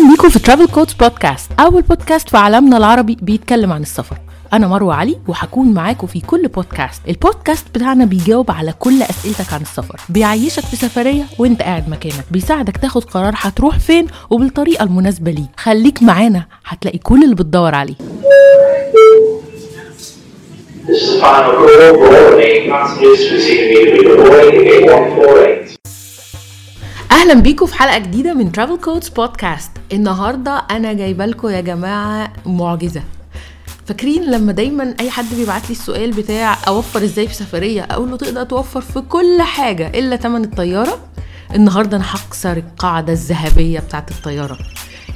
[0.00, 4.16] أهلا بيكم في ترافل كودز بودكاست أول بودكاست في عالمنا العربي بيتكلم عن السفر.
[4.52, 9.60] أنا مروة علي وهكون معاكم في كل بودكاست البودكاست بتاعنا بيجاوب على كل أسئلتك عن
[9.60, 10.00] السفر.
[10.08, 12.24] بيعيشك في سفرية وأنت قاعد مكانك.
[12.30, 15.50] بيساعدك تاخد قرار هتروح فين وبالطريقة المناسبة ليك.
[15.56, 17.94] خليك معانا هتلاقي كل اللي بتدور عليه.
[20.86, 21.68] This is the final call.
[22.00, 25.79] For all remaining passengers receive immediately 8148.
[27.10, 32.32] أهلا بيكم في حلقة جديدة من Travel Codes podcast النهارده أنا جايبة لكم يا جماعة
[32.46, 33.02] معجزة.
[33.86, 38.16] فاكرين لما دايما أي حد بيبعت لي السؤال بتاع أوفر إزاي في سفرية؟ أقول له
[38.16, 40.98] تقدر توفر في كل حاجة إلا ثمن الطيارة.
[41.54, 44.58] النهارده أنا هكسر القاعدة الذهبية بتاعت الطيارة.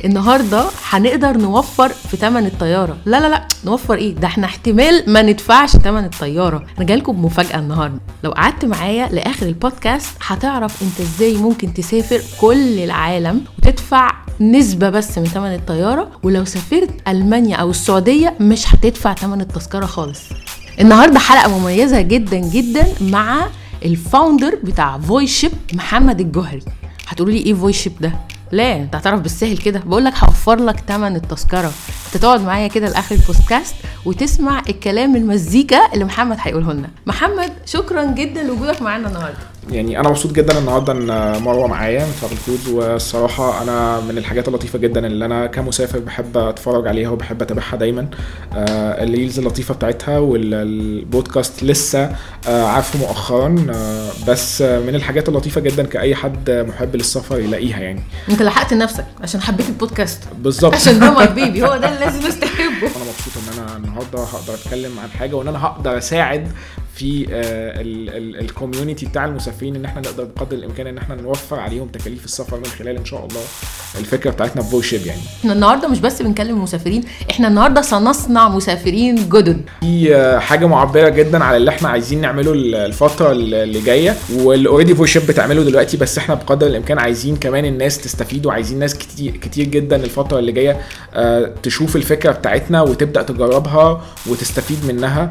[0.04, 2.96] النهارده هنقدر نوفر في ثمن الطياره.
[3.06, 6.66] لا لا لا نوفر إيه؟ ده إحنا احتمال ما ندفعش ثمن الطياره.
[6.78, 8.00] أنا جايلكم بمفاجأة النهارده.
[8.24, 15.18] لو قعدت معايا لآخر البودكاست هتعرف أنت إزاي ممكن تسافر كل العالم وتدفع نسبة بس
[15.18, 16.10] من ثمن الطيارة.
[16.22, 20.20] ولو سافرت ألمانيا أو السعودية مش هتدفع ثمن التذكرة خالص.
[20.80, 23.46] النهاردة حلقة مميزة جدا جدا مع
[23.84, 26.62] ال founder بتاع فويس شيب محمد الجوهري.
[27.08, 28.12] هتقولوا لي إيه فويس شيب ده؟
[28.52, 29.78] لا انت هتعرف بالسهل كده.
[29.86, 31.72] بقول لك هوفر لك ثمن التذكرة.
[32.06, 36.88] انت تقعد معايا كده لآخر البودكاست وتسمع الكلام المزيكا اللي محمد هيقوله لنا.
[37.06, 39.38] محمد شكرا جدا لوجودك معانا النهارده.
[39.70, 44.48] يعني أنا مبسوط جدا النهارده إن مروة معايا من Travel Codes والصراحة أنا من الحاجات
[44.48, 48.08] اللطيفة جدا اللي أنا كمسافر بحب أتفرج عليها وبحب أتابعها دايما.
[48.52, 52.16] آه، ال reels اللطيفة بتاعتها والبودكاست لسه
[52.48, 53.66] آه، عارفه مؤخرا.
[53.74, 58.02] آه، بس من الحاجات اللطيفة جدا كأي حد محب للسفر يلاقيها يعني.
[58.30, 60.20] أنت لحقت نفسك عشان حبيت البودكاست.
[60.38, 60.74] بالظبط.
[60.74, 64.54] عشان ده my baby هو ده اللي لازم استحبه أنا مبسوط إن أنا النهارده هقدر
[64.54, 66.48] أتكلم عن حاجة وإن أنا هقدر أساعد
[66.96, 67.26] في
[68.40, 72.56] ال community بتاع المسافرين إن إحنا نقدر بقدر الإمكان إن إحنا نوفر عليهم تكاليف السفر
[72.56, 73.40] من خلال إن شاء الله
[73.98, 75.20] الفكرة بتاعتنا في شيب يعني.
[75.40, 79.60] إحنا النهارده مش بس بنكلم مسافرين إحنا النهارده سنصنع مسافرين جدد.
[79.82, 82.52] دي آه، حاجة معبرة جدا على اللي إحنا عايزين نعمله
[82.86, 87.64] الفترة اللي جاية واللي already فويس شيب بتعمله دلوقتي بس إحنا بقدر الإمكان عايزين كمان
[87.64, 90.80] الناس تستفيد وعايزين ناس كتير كتير جدا الفترة اللي جاية
[91.14, 95.28] آه، تشوف الفكرة بتاعتنا وتبدأ تجربها وتستفيد منها.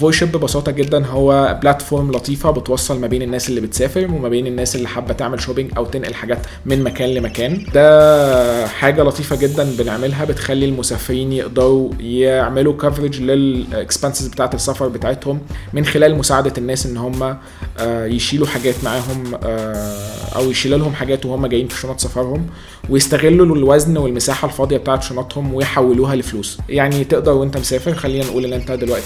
[0.00, 4.76] فويشيب ببساطة جدا هو platform لطيفة بتوصل ما بين الناس اللي بتسافر وما بين الناس
[4.76, 7.66] اللي حابة تعمل shopping أو تنقل حاجات من مكان لمكان.
[7.74, 15.40] ده حاجة لطيفة جدا بنعملها بتخلي المسافرين يقدروا يعملوا coverage لل expenses بتاعة السفر بتاعتهم
[15.72, 17.36] من خلال مساعدة الناس إن هم
[17.78, 22.46] آه، يشيلوا حاجات معاهم آه، أو يشيلوا لهم حاجات وهم جايين في شنط سفرهم
[22.90, 26.58] ويستغلوا الوزن والمساحة الفاضية بتاعة شنطهم ويحولوها لفلوس.
[26.68, 29.03] يعني تقدر وأنت مسافر خلينا نقول إن أنت دلوقتي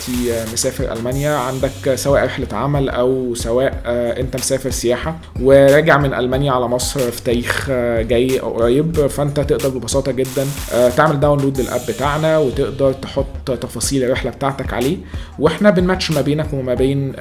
[0.53, 6.53] مسافر ألمانيا عندك سواء رحلة عمل أو سواء آه، أنت مسافر سياحة وراجع من ألمانيا
[6.53, 11.61] على مصر في تاريخ آه، جاي أو قريب فأنت تقدر ببساطة جدا آه، تعمل download
[11.61, 14.97] لل app بتاعنا وتقدر تحط تفاصيل الرحلة بتاعتك عليه.
[15.39, 17.13] وإحنا بنماتش ما بينك وما بين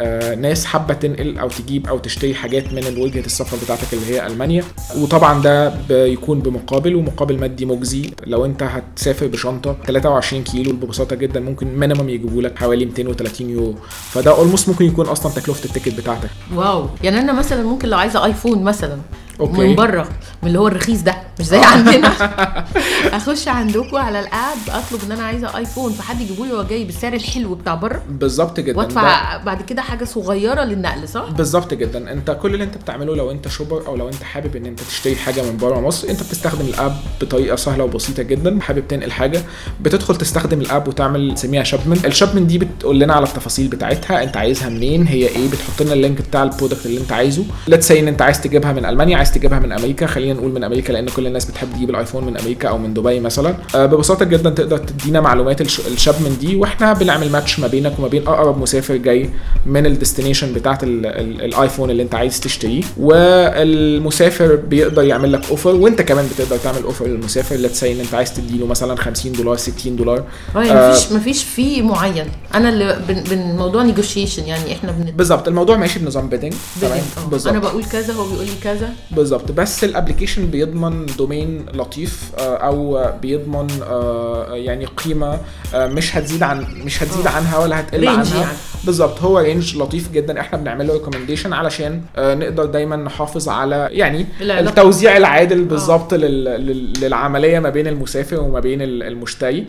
[0.41, 4.63] ناس حابة تنقل أو تجيب أو تشتري حاجات من وجهة السفر بتاعتك اللي هي ألمانيا.
[4.97, 8.11] وطبعا ده بيكون بمقابل ومقابل مادي مجزي.
[8.27, 13.75] لو أنت هتسافر بشنطة 23 كيلو ببساطة جدا ممكن minimum يجيبوا لك حوالي 230 يورو.
[14.11, 16.29] فده almost ممكن يكون أصلا تكلفة ال ticket بتاعتك.
[16.55, 16.89] wow.
[17.03, 18.97] يعني أنا مثلا ممكن لو عايزة ايفون مثلا
[19.39, 19.67] okay.
[19.67, 20.03] من بره
[20.43, 22.07] من اللي هو الرخيص ده مش زي عندنا.
[23.17, 26.83] أخش عندكم على ال app أطلب إن أنا عايزة آيفون فحد يجيبه لي وهو جاي
[26.83, 28.77] بالسعر الحلو بتاع بره بالظبط جدا.
[28.77, 32.11] وأدفع بعد كده حاجة صغيرة للنقل صح؟ بالظبط جدا.
[32.11, 35.15] أنت كل اللي أنت بتعمله لو أنت shopper أو لو أنت حابب إن أنت تشتري
[35.15, 38.59] حاجة من بره مصر أنت بتستخدم ال app بطريقة سهلة وبسيطة جدا.
[38.61, 39.41] حابب تنقل حاجة
[39.81, 44.23] بتدخل تستخدم ال app وتعمل تسميها shipment ال shipment دي بتقول لنا على التفاصيل بتاعتها
[44.23, 47.43] أنت عايزها منين هي إيه بتحط لنا ال link بتاع ال product اللي أنت عايزه.
[47.67, 50.63] let's say إن أنت عايز تجيبها من ألمانيا عايز تجيبها من أمريكا خلينا نقول من
[50.63, 53.55] أمريكا لأن كل الناس بتحب تجيب الآيفون من أمريكا أو من دبي مثلا.
[53.75, 57.99] آه، ببساطة جدا تقدر تدينا معلومات الش- ال shipment دي وإحنا بنعمل ماتش ما بينك
[57.99, 59.29] وما بين أقرب مسافر جاي
[59.65, 62.81] من ال destination بتاعت ال- ال- الآيفون اللي أنت عايز تشتريه.
[62.97, 67.55] والمسافر بيقدر يعمل لك offer وأنت كمان بتقدر تعمل offer للمسافر.
[67.55, 70.23] let's say إن أنت عايز تديله مثلا 50 دولار 60 دولار.
[70.55, 70.63] آه آه.
[70.63, 72.25] يعني مفيش مفيش fee معين.
[72.53, 77.01] أنا اللي بن, بن موضوع نيجوشيشن يعني إحنا بن بالظبط الموضوع ماشي بنظام bidding تمام؟
[77.31, 77.51] بالظبط.
[77.53, 78.89] أنا بقول كذا هو بيقول لي كذا.
[79.17, 85.39] بالظبط بس ال application بيضمن domain لطيف آه، أو بيضمن آه، يعني قيمة
[85.75, 87.27] آه، مش هتزيد عن مش هتزيد.
[87.27, 88.51] عنها ولا هتقل عنها يعني.
[88.83, 94.25] بالظبط هو range لطيف جدا إحنا بنعمل له recommendation علشان نقدر دايما نحافظ على يعني.
[94.41, 99.65] التوزيع العادل بالظبط لل- لل- للعملية ما بين المسافر وما بين ال- المشتري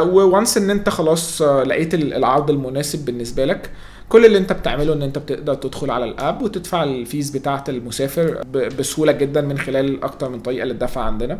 [0.00, 3.70] و once إن أنت خلاص لقيت ال- العرض المناسب بالنسبة لك
[4.08, 7.64] كل اللي انت بتعمله ان انت بتقدر تدخل على ال app وتدفع ال fees بتاعه
[7.68, 8.42] المسافر
[8.78, 11.38] بسهولة جدا من خلال أكتر من طريقة للدفع عندنا.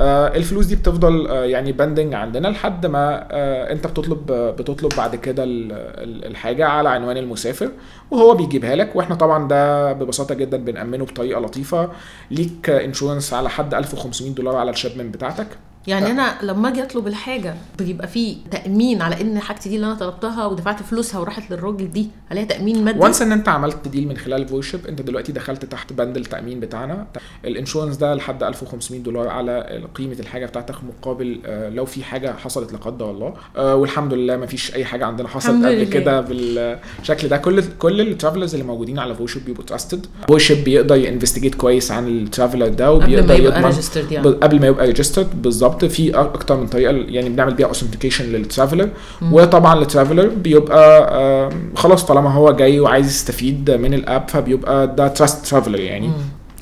[0.00, 4.92] آه الفلوس دي بتفضل آه يعني pending عندنا لحد ما آه انت بتطلب آه بتطلب
[4.96, 7.70] بعد كده ال- ال- الحاجة على عنوان المسافر
[8.10, 8.96] وهو بيجيبها لك.
[8.96, 11.90] وإحنا طبعا ده ببساطة جدا بنأمنه بطريقة لطيفة.
[12.30, 15.46] ليك insurance على حد 1500 دولار على ال shipment بتاعتك.
[15.86, 19.94] يعني أنا لما أجي أطلب الحاجة بيبقى فيه تأمين على إن حاجتي دي اللي أنا
[19.94, 24.16] طلبتها ودفعت فلوسها وراحت للراجل دي عليها تأمين مادي؟ once إن أنت عملت deal من
[24.16, 27.06] خلال فويشيب أنت دلوقتي دخلت تحت بند التأمين بتاعنا.
[27.44, 32.32] ال insurance ده لحد 1500 دولار على قيمة الحاجة بتاعتك مقابل آه، لو في حاجة
[32.32, 33.34] حصلت لا قدر الله.
[33.56, 35.84] آه، والحمد لله ما فيش أي حاجة عندنا حصلت قبل.
[35.84, 37.36] كده بالشكل ده.
[37.36, 42.08] كل كل ال travelers اللي موجودين على فويشيب بيبقوا trusted فويشيب بيقدر investigate كويس عن
[42.08, 44.28] ال traveler ده قبل وبيقدر ما يبقى registered يعني.
[44.28, 45.69] قبل ما يبقى registered بالظبط.
[45.78, 48.88] في أكتر من طريقة يعني بنعمل بيها authentication لل traveler
[49.32, 55.08] وطبعا ال traveler بيبقى خلاص طالما هو جاي وعايز يستفيد من ال app فبيبقى ده
[55.08, 56.10] trusted traveler يعني.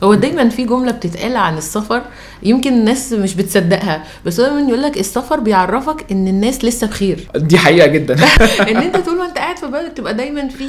[0.02, 2.02] هو دايما في جملة بتتقال عن السفر
[2.42, 7.28] يمكن الناس مش بتصدقها بس هو دايما يقول لك السفر بيعرفك إن الناس لسه بخير.
[7.36, 8.16] دي حقيقة جدا.
[8.70, 10.64] إن أنت طول ما أنت قاعد في بلد تبقى دايما في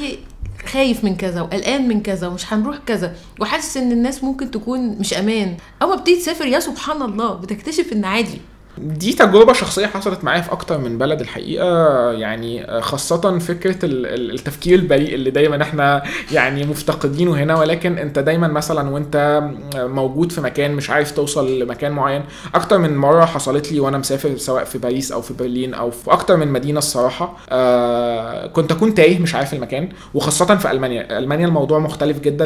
[0.71, 3.15] خايف من كذا وقلقان من كذا ومش هنروح كذا.
[3.39, 5.57] وحاسس إن الناس ممكن تكون مش أمان.
[5.81, 8.41] أول ما بتيجي تسافر يا سبحان الله بتكتشف إن عادي.
[8.83, 11.65] دي تجربة شخصية حصلت معايا في أكتر من بلد الحقيقة
[12.11, 17.59] يعني خاصة فكرة ال- ال- التفكير البريء اللي دايما إحنا يعني مفتقدينه هنا.
[17.59, 19.43] ولكن أنت دايما مثلا وأنت
[19.75, 22.23] موجود في مكان مش عارف توصل لمكان معين
[22.55, 26.11] أكتر من مرة حصلت لي وأنا مسافر سواء في باريس أو في برلين أو في
[26.11, 29.89] أكتر من مدينة الصراحة آه كنت أكون تايه مش عارف المكان.
[30.13, 31.17] وخاصة في ألمانيا.
[31.17, 32.45] ألمانيا الموضوع مختلف جدا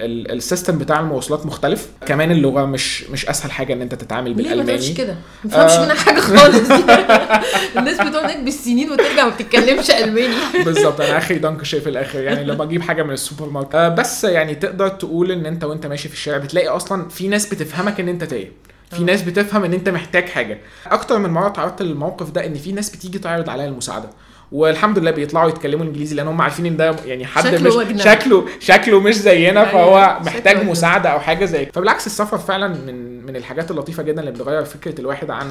[0.00, 1.88] ال- السيستم بتاع المواصلات مختلف.
[2.06, 4.54] كمان اللغة مش مش أسهل حاجة إن أنت تتعامل ليه ما
[4.94, 5.16] كده؟
[5.56, 5.84] تفهمش آه.
[5.84, 6.70] منها حاجة خالص.
[7.78, 10.34] الناس بتقعد هناك بالسنين وترجع ما بتتكلمش ألماني.
[10.64, 13.74] بالظبط أنا آخري دانك شيء في الآخر يعني لما أجيب حاجة من السوبر ماركت.
[13.74, 17.46] آه بس يعني تقدر تقول إن أنت وأنت ماشي في الشارع بتلاقي أصلا في ناس
[17.46, 18.52] بتفهمك إن أنت تايه.
[18.90, 20.58] في ناس بتفهم إن أنت محتاج حاجة.
[20.86, 24.08] أكتر من مرة تعرضت للموقف ده إن في ناس بتيجي تعرض عليا المساعدة.
[24.56, 27.98] والحمد لله بيطلعوا يتكلموا انجليزي لأن هم عارفين ان ده يعني حد شكله مش أجنبي.
[28.02, 30.64] شكله شكله مش زينا أيوة، فهو محتاج.
[30.64, 31.66] مساعدة أو حاجة زي.
[31.74, 35.46] فبالعكس السفر فعلا من من الحاجات اللطيفة جدا اللي بتغير فكرة الواحد عن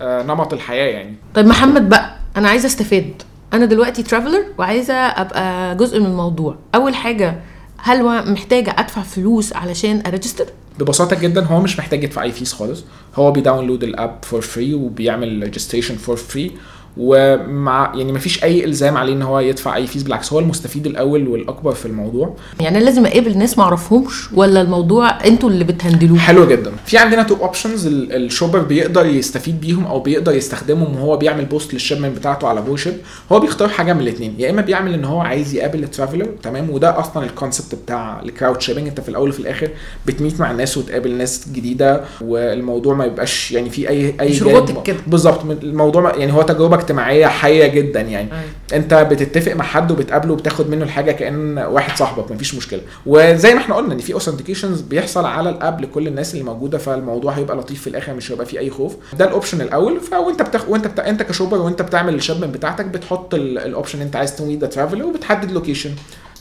[0.00, 5.76] آه، نمط الحياة يعني طيب محمد بقى أنا عايزة أستفاد أنا دلوقتي traveler وعايزة أبقى
[5.76, 7.40] جزء من الموضوع أول حاجة
[7.78, 10.46] هل محتاجه أدفع فلوس علشان أ register
[10.78, 14.40] ببساطة جدا هو مش محتاج يدفع أي fees خالص هو بي download ال app for
[14.40, 16.50] free وبيعمل registration for free
[16.96, 21.28] ومع يعني مفيش أي إلزام عليه إن هو يدفع أي fees بالعكس هو المستفيد الأول
[21.28, 22.34] والأكبر في الموضوع.
[22.60, 26.46] يعني أنا لازم أقابل ناس ما أعرفهمش ولا الموضوع أنتوا اللي بت handle وه؟ حلو
[26.48, 26.72] جدا.
[26.86, 31.74] في عندنا two options ال shopper بيقدر يستفيد بيهم أو بيقدر يستخدمهم وهو بيعمل post
[31.74, 32.94] لل shipment بتاعته على فويشيب
[33.32, 36.70] هو بيختار حاجة من الاثنين يا إما بيعمل إن هو عايز يقابل ال traveler تمام؟
[36.70, 39.68] وده أصلا ال concept بتاع ال crowd shipping أنت في الأول وفي الآخر
[40.06, 44.40] بت meet مع الناس وتقابل ناس جديدة والموضوع ما يبقاش يعني في اي أي مش
[44.42, 44.96] جانب- robotic كده.
[45.06, 45.40] بالظبط.
[45.62, 48.28] الموضوع يعني هو تجربة اجتماعيه حيه جدا يعني.
[48.72, 52.80] انت بتتفق مع حد وبتقابله وبتاخد منه الحاجة كأن واحد صاحبك مفيش مشكلة.
[53.06, 56.78] وزي ما إحنا قلنا ان في authentications بيحصل على ال app لكل الناس اللي موجودة
[56.78, 58.96] فالموضوع هيبقى لطيف في الآخر مش هيبقى فيه أي خوف.
[59.18, 60.00] ده ال option الأول.
[60.00, 60.68] فوانت بتاخ...
[60.68, 61.08] وانت بتا...
[61.08, 64.66] انت ك shopper وانت بتعمل ال shipment بتاعتك بتحط ال- ال option انت عايز the
[64.66, 65.90] traveler وبتحدد location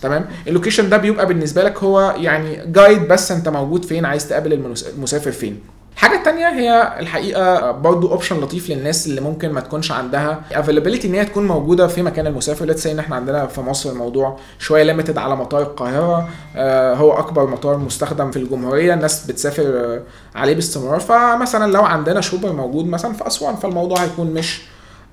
[0.01, 4.29] تمام؟ ال location ده بيبقى بالنسبة لك هو يعني guide بس انت موجود فين عايز
[4.29, 4.53] تقابل
[4.97, 5.59] المسافر فين.
[5.99, 11.13] الحاجة التانية هي الحقيقة برضو option لطيف للناس اللي ممكن ما تكونش عندها availability إن
[11.13, 12.65] هي تكون موجودة في مكان المسافر.
[12.65, 16.29] let's say إن إحنا عندنا في مصر الموضوع شوية limited على مطار القاهرة.
[16.55, 18.93] آه، هو أكبر مطار مستخدم في الجمهورية.
[18.93, 20.01] الناس بتسافر آه،
[20.35, 20.99] عليه باستمرار.
[20.99, 24.61] فمثلا لو عندنا shopper موجود مثلا في أسوان فالموضوع هيكون مش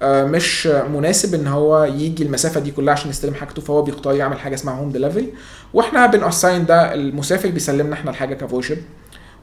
[0.02, 3.62] آه، مش مناسب إن هو يجي المسافة دي كلها عشان يستلم حاجته.
[3.62, 5.32] فهو بيختار يعمل حاجة اسمها home delivery
[5.74, 8.78] وإحنا بنأساين ده المسافر بيسلمنا إحنا الحاجة كفويشب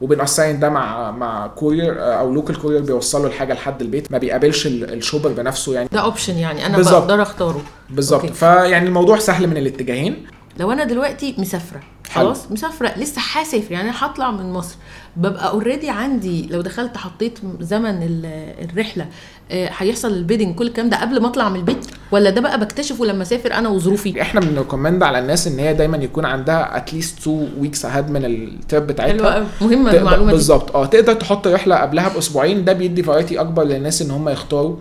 [0.00, 4.18] وبن assign ده مع مع courier آه، أو local courier بيوصله الحاجة لحد البيت ما
[4.18, 6.78] بيقابلش ال- ال shopper بنفسه يعني ده option يعني أنا.
[6.78, 8.26] بقدر أختاره بالظبط.
[8.26, 10.26] فيعني الموضوع سهل من الاتجاهين
[10.60, 11.80] لو أنا دلوقتي مسافرة
[12.14, 14.76] خلاص مسافره لسه هسافر يعني أنا هطلع من مصر.
[15.16, 19.06] ببقى already عندي لو دخلت حطيت زمن ال- الرحلة
[19.50, 22.60] آه، هيحصل ال bidding كل الكلام ده قبل ما أطلع من البيت؟ ولا ده بقى
[22.60, 26.76] بكتشفه لما أسافر أنا وظروفي؟ إحنا بن recommend على الناس إن هي دايما يكون عندها
[26.76, 29.46] at least 2 weeks ahead من ال trip بتاعتها.
[29.60, 30.32] مهمة المعلومة دي.
[30.36, 30.76] بالظبط.
[30.76, 32.64] آه تقدر تحط رحلة قبلها بأسبوعين.
[32.64, 34.76] ده بيدي variety أكبر للناس إن هم يختاروا.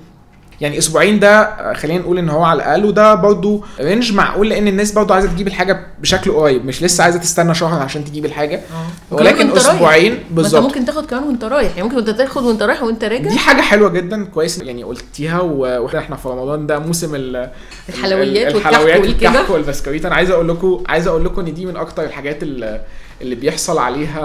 [0.63, 4.67] يعني أسبوعين ده آه، خلينا نقول إن هو على الأقل وده برضو range معقول لأن
[4.67, 8.55] الناس برضو عايزة تجيب الحاجة بشكل قريب مش لسه عايزة تستنى شهر عشان تجيب الحاجة.
[8.55, 9.15] آه.
[9.15, 9.51] ولكن.
[9.51, 10.63] أسبوعين بالظبط.
[10.63, 11.69] ممكن تاخد كمان وأنت رايح.
[11.77, 13.29] يعني ممكن انت تاخد وأنت رايح وأنت راجع.
[13.29, 17.49] دي حاجة حلوة جدا كويس يعني قلتيها وإحنا إحنا في رمضان ده موسم ال
[17.89, 18.99] الحلويات ال- والكحك.
[18.99, 20.05] والكحك والبسكويت.
[20.05, 22.81] أنا عايز أقول لكم عايز أقول لكم إن دي من أكتر الحاجات اللي
[23.23, 24.23] اللي بيحصل عليها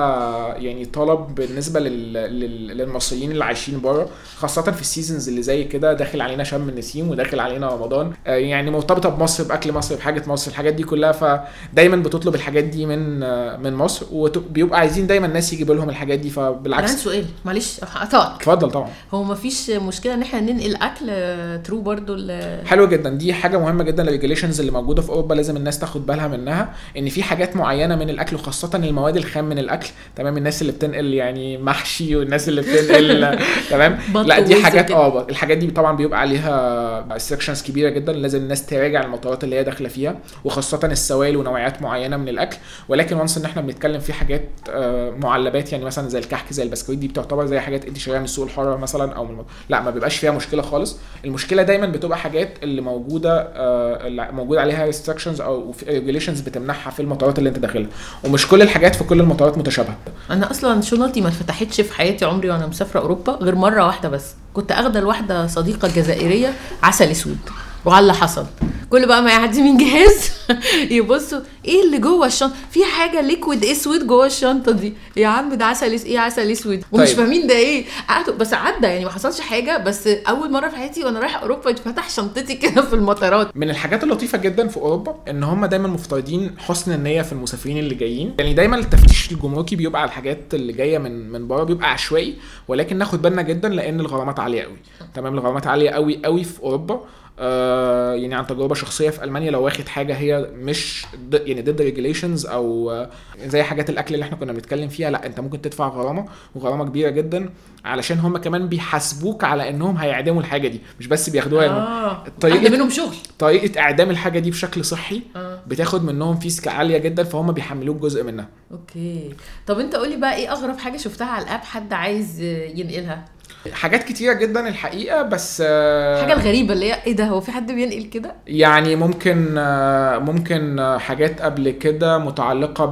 [0.56, 2.12] يعني طلب بالنسبة لل...
[2.12, 2.78] لل...
[2.78, 7.10] للمصريين اللي عايشين بره خاصة في ال seasons اللي زي كده داخل علينا شم النسيم
[7.10, 8.12] وداخل علينا رمضان.
[8.26, 11.12] آه، يعني مرتبطة بمصر بأكل مصر بحاجة مصر الحاجات دي كلها.
[11.12, 16.18] فدايما بتطلب الحاجات دي من آه، من مصر وبيبقى عايزين دايما الناس يجيبوا لهم الحاجات
[16.18, 16.28] دي.
[16.36, 18.88] أنا عندي فبالعكس سؤال معلش قطعتك اتفضل طبعا.
[19.14, 22.16] هو ما فيش مشكلة إن إحنا ننقل أكل through برضو
[22.64, 23.10] حلو جدا.
[23.10, 24.02] دي حاجة مهمة جدا.
[24.02, 27.96] ال regulations اللي موجودة في أوروبا لازم الناس تاخد بالها منها إن في حاجات معينة
[27.96, 32.60] من الأكل وخاصة المواد الخام من الأكل تمام؟ الناس اللي بتنقل يعني محشي والناس اللي
[32.60, 33.38] بتنقل
[33.70, 34.90] تمام؟ لا دي حاجات.
[34.90, 39.64] آه الحاجات دي طبعا بيبقى عليها sanctions كبيرة جدا لازم الناس تراجع المطارات اللي هي
[39.64, 42.56] داخلة فيها وخاصة السوائل ونوعيات معينة من الأكل.
[42.88, 46.98] ولكن once إن إحنا بنتكلم في حاجات آه، معلبات يعني مثلا زي الكحك زي البسكويت
[46.98, 49.46] دي بتعتبر زي حاجات انت شاريها من السوق الحر مثلا أو من المط...
[49.68, 50.98] لا ما بيبقاش فيها مشكلة خالص.
[51.24, 57.00] المشكلة دايما بتبقى حاجات اللي موجودة آه، اللي موجود عليها restrictions أو regulations بتمنعها في
[57.00, 57.88] المطارات اللي أنت داخلها.
[58.24, 59.96] ومش كل الحاجات في كل المطارات متشابهة.
[60.30, 64.34] أنا أصلا شنطتي ما اتفتحتش في حياتي عمري وأنا مسافرة أوروبا غير مرة واحدة بس.
[64.54, 67.38] كنت أخدة لواحدة صديقة جزائرية عسل أسود.
[67.84, 68.46] وعلى اللي حصل.
[68.90, 70.30] كل بقى ما يعدي من جهاز
[70.90, 74.92] يبصوا إيه اللي جوه الشنطة؟ في حاجة liquid أسود جوه الشنطة دي.
[75.16, 77.16] يا عم ده عسل أس- إيه عسل أسود؟ ومش طيب.
[77.16, 77.84] فاهمين ده إيه.
[78.08, 79.76] قعدوا بس عدى يعني ما حصلش حاجة.
[79.78, 83.56] بس أول مرة في حياتي وأنا رايحه أوروبا اتفتح شنطتي كده في المطارات.
[83.56, 87.94] من الحاجات اللطيفة جدا في أوروبا إن هم دايما مفترضين حسن النية في المسافرين اللي
[87.94, 88.34] جايين.
[88.38, 92.34] يعني دايما التفتيش الجمركي بيبقى على الحاجات اللي جاية من من بره بيبقى عشوائي.
[92.68, 94.76] ولكن ناخد بالنا جدا لأن الغرامات عالية قوي
[95.14, 97.00] تمام؟ الغرامات عالية قوي قوي في أوروبا.
[97.40, 101.80] آه يعني عن تجربة شخصية في ألمانيا لو واخد حاجة هي مش ضد يعني ضد
[101.80, 103.10] ريجوليشنز أو آه،
[103.46, 107.10] زي حاجات الأكل اللي إحنا كنا بنتكلم فيها لأ أنت ممكن تدفع غرامة وغرامة كبيرة
[107.10, 107.50] جدا
[107.84, 112.90] علشان هم كمان بيحاسبوك على إنهم هيعدموا الحاجة دي مش بس بياخدوها طريقة- اخد منهم
[112.90, 113.14] شغل.
[113.38, 115.60] طريقة إعدام الحاجة دي بشكل صحي آه.
[115.66, 118.48] بتاخد منهم fees عالية جدا فهم بيحملوك جزء منها.
[118.72, 119.30] okay.
[119.66, 122.40] طب أنت قولي بقى إيه أغرب حاجة شفتها على ال app حد عايز
[122.74, 123.24] ينقلها؟
[123.72, 127.72] حاجات كتيرة جدا الحقيقة بس آه، الحاجة الغريبة اللي هي إيه ده؟ هو في حد
[127.72, 132.86] بينقل كده؟ يعني ممكن آه، ممكن آه، حاجات قبل كده متعلقة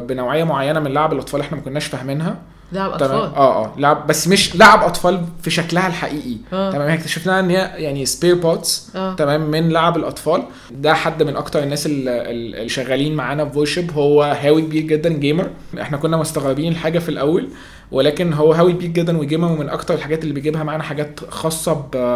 [0.00, 2.36] بنوعية معينة من لعب الأطفال إحنا ما كناش فاهمينها.
[2.72, 3.10] لعب تمام.
[3.20, 3.34] أطفال.
[3.36, 3.72] آه آه.
[3.78, 6.36] لعب بس مش لعب أطفال في شكلها الحقيقي.
[6.52, 6.70] آه.
[6.72, 9.14] تمام إحنا اكتشفنا إن هي يعني spare parts آه.
[9.14, 10.42] تمام من لعب الأطفال.
[10.70, 14.82] ده حد من أكتر الناس ال- ال- اللي شغالين معانا في فويشب هو هاوي كبير
[14.82, 15.50] جدا gamer
[15.80, 17.48] إحنا كنا مستغربين الحاجة في الأول
[17.92, 21.74] ولكن هو هاوي كبير جدا و gamer ومن أكتر الحاجات اللي بيجيبها معانا حاجات خاصة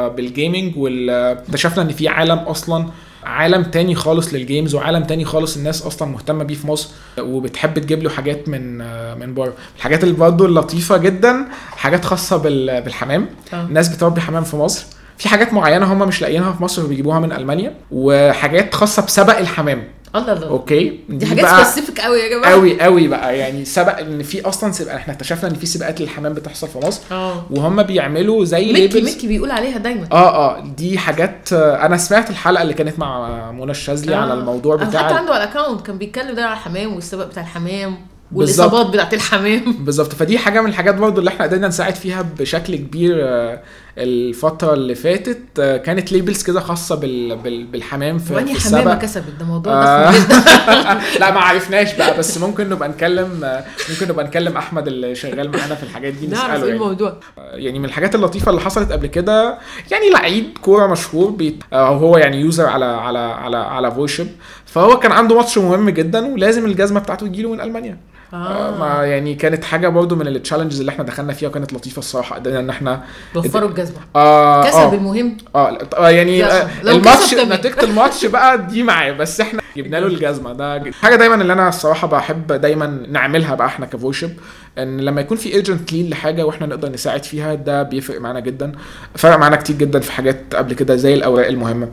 [0.09, 2.87] بال gaming واكتشفنا إن في عالم أصلا
[3.25, 6.89] عالم تاني خالص لل games وعالم تاني خالص الناس أصلا مهتمة بيه في مصر
[7.19, 8.79] وبتحب تجيب له حاجات من
[9.19, 9.53] من بره.
[9.77, 13.27] الحاجات اللي برضه اللطيفه جدا حاجات خاصة بال- بالحمام.
[13.53, 13.63] آه.
[13.63, 14.85] الناس بتربي حمام في مصر.
[15.19, 19.85] في حاجات معينة هم مش لاقيينها في مصر وبيجيبوها من ألمانيا وحاجات خاصة بسبق الحمام.
[20.17, 20.49] الله الله.
[20.49, 22.53] Okay؟ دي حاجات بقى specific قوي يا جماعة.
[22.53, 23.39] قوي قوي بقى.
[23.39, 27.01] يعني سبق إن في أصلا سبق إحنا اكتشفنا إن في سباقات للحمام بتحصل في مصر
[27.13, 27.45] آه.
[27.51, 29.01] وهم بيعملوا زي ميكي.
[29.03, 30.07] ميكي بيقول عليها دايما.
[30.13, 30.61] آه آه.
[30.77, 34.19] دي حاجات آه، أنا سمعت الحلقة اللي كانت مع منى الشاذلي آه.
[34.19, 37.43] على الموضوع بتاع حتى عنده على ال account كان بيتكلم ده على الحمام والسباق بتاع
[37.43, 37.97] الحمام.
[38.35, 39.73] والإصابات بتاعت الحمام.
[39.85, 40.13] بالظبط.
[40.13, 43.63] فدي حاجة من الحاجات برضو اللي إحنا قدرنا نساعد فيها بشكل كبير آه،
[43.99, 45.43] الفترة اللي فاتت.
[45.59, 47.37] آه، كانت labels كده خاصة بال...
[47.37, 47.65] بال...
[47.65, 49.25] بالحمام في, وأني حمامة كسبت.
[49.41, 50.13] ده موضوع آه.
[50.13, 50.43] جدا.
[51.21, 53.61] لا ما عرفناش بقى بس ممكن نبقى نكلم
[53.91, 56.71] ممكن نبقى نكلم أحمد اللي شغال معانا في الحاجات دي نسأله إيه يعني.
[56.71, 57.17] الموضوع.
[57.39, 59.59] يعني من الحاجات اللطيفة اللي حصلت قبل كده
[59.91, 64.27] يعني لعيب كورة مشهور بيته يعني user على على على على فويشب
[64.67, 67.99] فهو كان عنده ماتش مهم جدا ولازم الجزمة بتاعته تجيله من ألمانيا.
[68.35, 68.79] آه.
[68.79, 72.35] ما يعني كانت حاجة برضو من ال challenges اللي إحنا دخلنا فيها وكانت لطيفة الصراحة
[72.37, 73.03] قدرنا إن إحنا
[73.35, 74.95] وفروا الجزمة آه كسب آه.
[74.95, 77.35] المهم آه آه يعني آه الماتش.
[77.35, 81.69] نتيجة الماتش بقى دي معاه بس إحنا جبنا له الجزمة ده حاجة دايما اللي أنا
[81.69, 84.31] الصراحة بحب دايما نعملها بقى إحنا كفويشب
[84.79, 88.73] إن لما يكون في urgent لين لحاجة وإحنا نقدر نساعد فيها ده بيفرق معانا جدا
[89.15, 91.89] فرق معانا كتير جدا في حاجات قبل كده زي الأوراق المهمة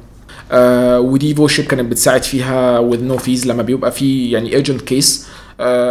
[0.51, 5.27] آه ودي فويشب كانت بتساعد فيها with no fees لما بيبقى في يعني urgent case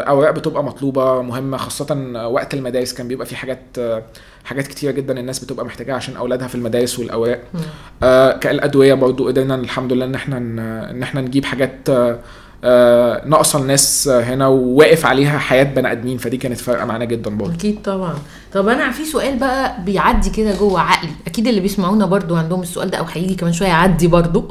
[0.09, 2.93] أوراق بتبقى مطلوبة مهمة خاصة وقت المدارس.
[2.95, 4.03] كان بيبقى في حاجات آه،
[4.45, 7.41] حاجات كتيرة جدا الناس بتبقى محتاجاها عشان أولادها في المدارس والأوراق.
[8.03, 10.37] آه كالأدوية برضو قدرنا الحمد لله إن إحنا
[10.91, 12.19] إن إحنا نجيب حاجات آه
[12.65, 16.19] آه ناقصة الناس هنا وواقف عليها حياة بني آدمين.
[16.19, 18.15] فدي كانت فارقه معانا جدا برضه أكيد طبعا.
[18.53, 21.11] طب أنا في سؤال بقى بيعدي كده جوه عقلي.
[21.27, 24.41] أكيد اللي بيسمعونا برضو عندهم السؤال ده أو هيجي كمان شوية يعدي برضو.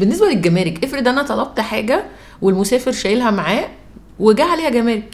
[0.00, 2.04] بالنسبة للجمارك افرض أنا طلبت حاجة
[2.42, 3.68] والمسافر شايلها معاه
[4.18, 5.04] وجا عليها جمارك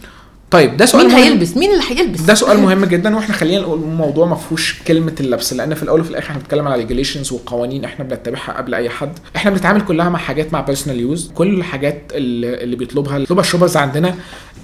[0.50, 1.23] طيب ده سؤال مين مهم.
[1.25, 5.12] هيلبس؟ مين اللي هيلبس؟ ده سؤال مهم جدا وإحنا خلينا نقول الموضوع ما فيهوش كلمة
[5.21, 8.88] اللبس لأن في الأول وفي الآخر إحنا بنتكلم على regulations وقوانين إحنا بنتبعها قبل أي
[8.90, 9.19] حد.
[9.37, 13.45] إحنا بنتعامل كلها مع حاجات مع personal use كل الحاجات اللي, اللي بيطلبها اللي بيطلبها
[13.44, 14.14] ال shoppers عندنا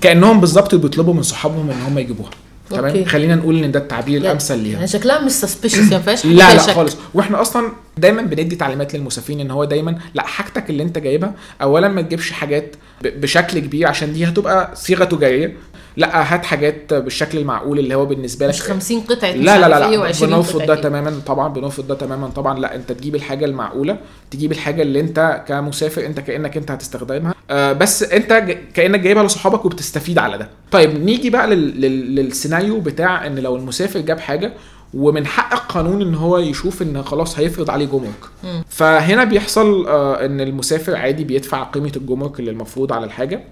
[0.00, 2.30] كأنهم بالظبط بيطلبوا من صحابهم إن هم يجيبوها.
[2.70, 3.04] تمام.
[3.04, 6.62] خلينا نقول إن ده التعبير الأمثل ليها يعني شكلها مش سسبيشس ما فيهاش لا لا
[6.62, 6.70] شك.
[6.70, 11.34] خالص وإحنا أصلا دايما بندي تعليمات للمسافرين إن هو دايما لا حاجتك اللي أنت جايبها
[11.62, 15.56] اولا ما تجيبش حاجات بشكل كبير عشان دي هتبقى صيغة تجارية
[15.96, 18.54] لا هات حاجات بالشكل المعقول اللي هو بالنسبة لك.
[18.54, 22.28] مش 50 قطعة لا لا لا, لا و20 بنرفض ده تماما طبعا بنرفض ده تماما
[22.28, 22.58] طبعا.
[22.58, 23.98] لا أنت تجيب الحاجة المعقولة
[24.30, 27.34] تجيب الحاجة اللي أنت كمسافر أنت كأنك أنت هتستخدمها.
[27.50, 30.48] آه بس أنت ج- كأنك جايبها لصحابك وبتستفيد على ده.
[30.70, 31.80] طيب نيجي بقى لل...
[31.80, 32.14] لل...
[32.16, 34.52] للسيناريو بتاع إن لو المسافر جاب حاجة
[34.94, 38.24] ومن حق القانون إن هو يشوف إن خلاص هيفرض عليه جمرك
[38.68, 43.44] فهنا بيحصل آه إن المسافر عادي بيدفع قيمة الجمرك اللي المفروض على الحاجة.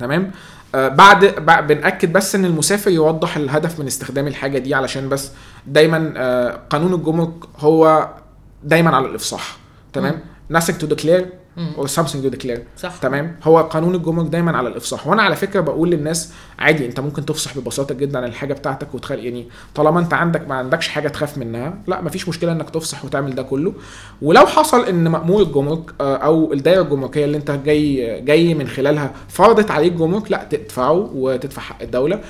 [0.00, 0.30] تمام؟
[0.74, 5.30] بعد بع- بنأكد بس إن المسافر يوضح الهدف من استخدام الحاجة دي علشان بس
[5.66, 8.08] دايما آه قانون الجمرك هو
[8.64, 9.56] دايما على الإفصاح.
[9.92, 10.20] تمام؟
[10.52, 11.24] nothing to declare.
[11.78, 12.58] Or something to declare.
[12.76, 12.96] صح.
[12.96, 15.06] تمام؟ هو قانون الجمرك دايما على الإفصاح.
[15.06, 19.24] وأنا على فكرة بقول للناس عادي أنت ممكن تفصح ببساطة جدا عن الحاجة بتاعتك وتخلي
[19.24, 23.34] يعني طالما أنت عندك ما عندكش حاجة تخاف منها لا مفيش مشكلة إنك تفصح وتعمل
[23.34, 23.72] ده كله.
[24.22, 29.12] ولو حصل إن مأمور الجمرك آه، أو الدائرة الجمركية اللي أنت جاي جاي من خلالها
[29.28, 32.20] فرضت عليك جمرك لا تدفعه وتدفع حق الدولة.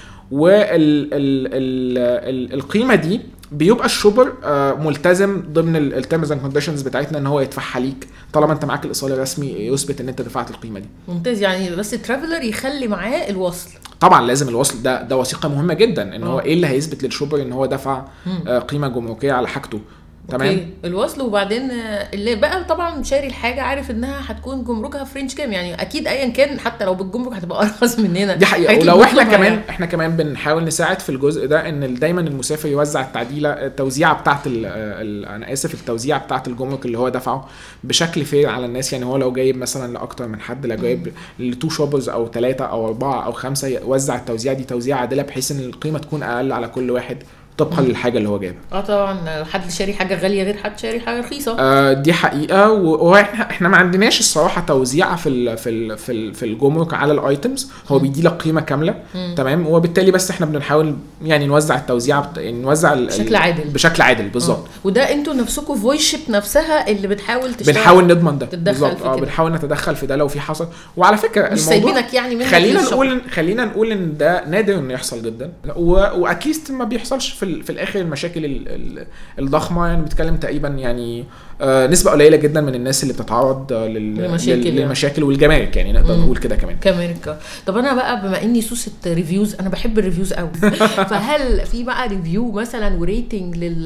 [1.92, 3.20] والقيمه دي
[3.52, 8.08] بيبقى ال shopper آه، ملتزم ضمن ال terms and conditions بتاعتنا إن هو يدفعها ليك
[8.32, 10.88] طالما أنت معاك الإيصال الرسمي يثبت إن أنت دفعت القيمة دي.
[11.08, 13.70] ممتاز يعني بس ال traveler يخلي معاه الوصل.
[14.00, 16.42] طبعا لازم الوصل ده ده وثيقة مهمة جدا إن هو آه.
[16.42, 18.04] إيه اللي هيثبت لل shopper إن هو دفع
[18.46, 19.80] آه، قيمة جمركية على حاجته.
[20.28, 21.20] تمام؟ okay الوصل.
[21.22, 25.52] وبعدين آه، اللي بقى طبعا شاري الحاجة عارف إنها هتكون جمركها في range كام.
[25.52, 28.34] يعني أكيد ايا كان حتى لو بالجمرك هتبقى أرخص مننا.
[28.36, 28.78] دي حقيقة.
[28.78, 29.70] ولو إحنا كمان يعني.
[29.70, 35.24] إحنا كمان بنحاول نساعد في الجزء ده إن دايما المسافر يوزع التعديلة التوزيعه بتاعه ال
[35.26, 37.48] أنا آسف التوزيعه بتاعه الجمرك اللي هو دفعه
[37.84, 38.92] بشكل fair على الناس.
[38.92, 42.64] يعني هو لو جايب مثلا لأكتر من حد لو جايب ل two shoppers أو ثلاثة
[42.64, 46.68] أو أربعة أو خمسة يوزع التوزيعه دي توزيعه عادلة بحيث إن القيمة تكون أقل على
[46.68, 47.22] كل واحد.
[47.58, 48.60] طبقا للحاجة اللي هو جايبها.
[48.72, 51.56] آه طبعا حد شاري حاجة غالية غير حد شاري حاجة رخيصة.
[51.58, 52.70] آه، دي حقيقة.
[52.72, 57.12] وإحنا إحنا ما عندناش الصراحة توزيعه في ال في ال في, ال في الجمرك على
[57.12, 58.94] ال items هو بيدي لك قيمة كاملة.
[59.36, 59.66] تمام.
[59.66, 62.38] وبالتالي بس إحنا بنحاول يعني نوزع التوزيعه بت...
[62.38, 63.64] يعني نوزع بشكل عادل.
[63.70, 64.66] بشكل عادل بالظبط.
[64.84, 67.74] وده أنتوا نفسكم فويشيب نفسها اللي بتحاول تشتغل.
[67.74, 68.48] بنحاول نضمن ده.
[68.52, 69.02] بالظبط.
[69.02, 69.16] آه.
[69.16, 70.68] بنحاول نتدخل في ده لو في حصل.
[70.96, 72.82] وعلى فكرة مش سايبينك يعني منك خلينا.
[72.82, 75.52] نقول خلينا نقول إن ده نادر إنه يحصل جدا.
[75.76, 75.92] و...
[75.92, 77.41] وأكيد ما بيحصلش.
[77.44, 77.62] في.
[77.62, 78.68] في الآخر المشاكل ال...
[78.68, 79.06] ال...
[79.38, 81.24] الضخمة يعني بنتكلم تقريبا يعني
[81.64, 84.14] نسبة قليلة جدا من الناس اللي بتتعرض آه، لل...
[84.16, 84.66] لمشاكل لل...
[84.66, 84.80] يعني.
[84.80, 86.76] للمشاكل والجمارك يعني نقدر نقول كده كمان.
[86.78, 90.50] كاميريكا طب أنا بقى بما إني سوسة reviews أنا بحب ال reviews قوي.
[91.10, 93.82] فهل في بقى review مثلا و rating لل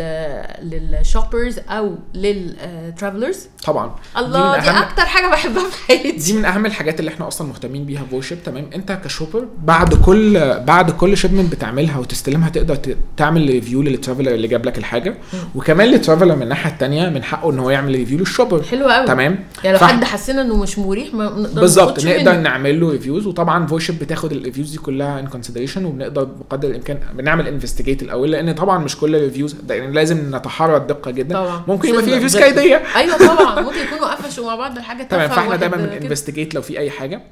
[0.62, 3.94] لل shoppers أو لل travelers طبعا.
[4.18, 6.12] الله دي, أهم- أكتر حاجة بحبها في حياتي.
[6.12, 9.44] دي من أهم الحاجات اللي إحنا أصلا مهتمين بيها في فويشيب تمام؟ أنت ك shopper
[9.62, 12.78] بعد كل بعد كل shipment بتعملها وتستلمها تقدر
[13.16, 15.14] تعمل review لل traveler اللي جاب لك الحاجة.
[15.54, 18.62] وكمان لل traveler من الناحية الثانية من حقه إن هو يعمل review لل shopper.
[18.62, 19.06] حلو قوي.
[19.06, 22.40] تمام؟ يعني لو حد حسينا إنه مش مريح ما نقدر بالظبط نقدر منه.
[22.40, 26.98] نعمل له reviews وطبعا فويشيب بتاخد ال reviews دي كلها in consideration وبنقدر بقدر الإمكان
[27.14, 31.34] بنعمل investigate الأول لأن طبعا مش كل ال reviews يعني لازم نتحرى الدقة جدا.
[31.34, 31.62] طبعا.
[31.68, 32.52] ممكن يبقى في reviews كي.
[32.52, 33.60] كيدية أيوه طبعا.
[33.60, 35.76] ممكن يكونوا قفشوا مع بعض الحاجة تمام فإحنا دايما.
[35.76, 37.22] بن investigate لو في أي حاجة.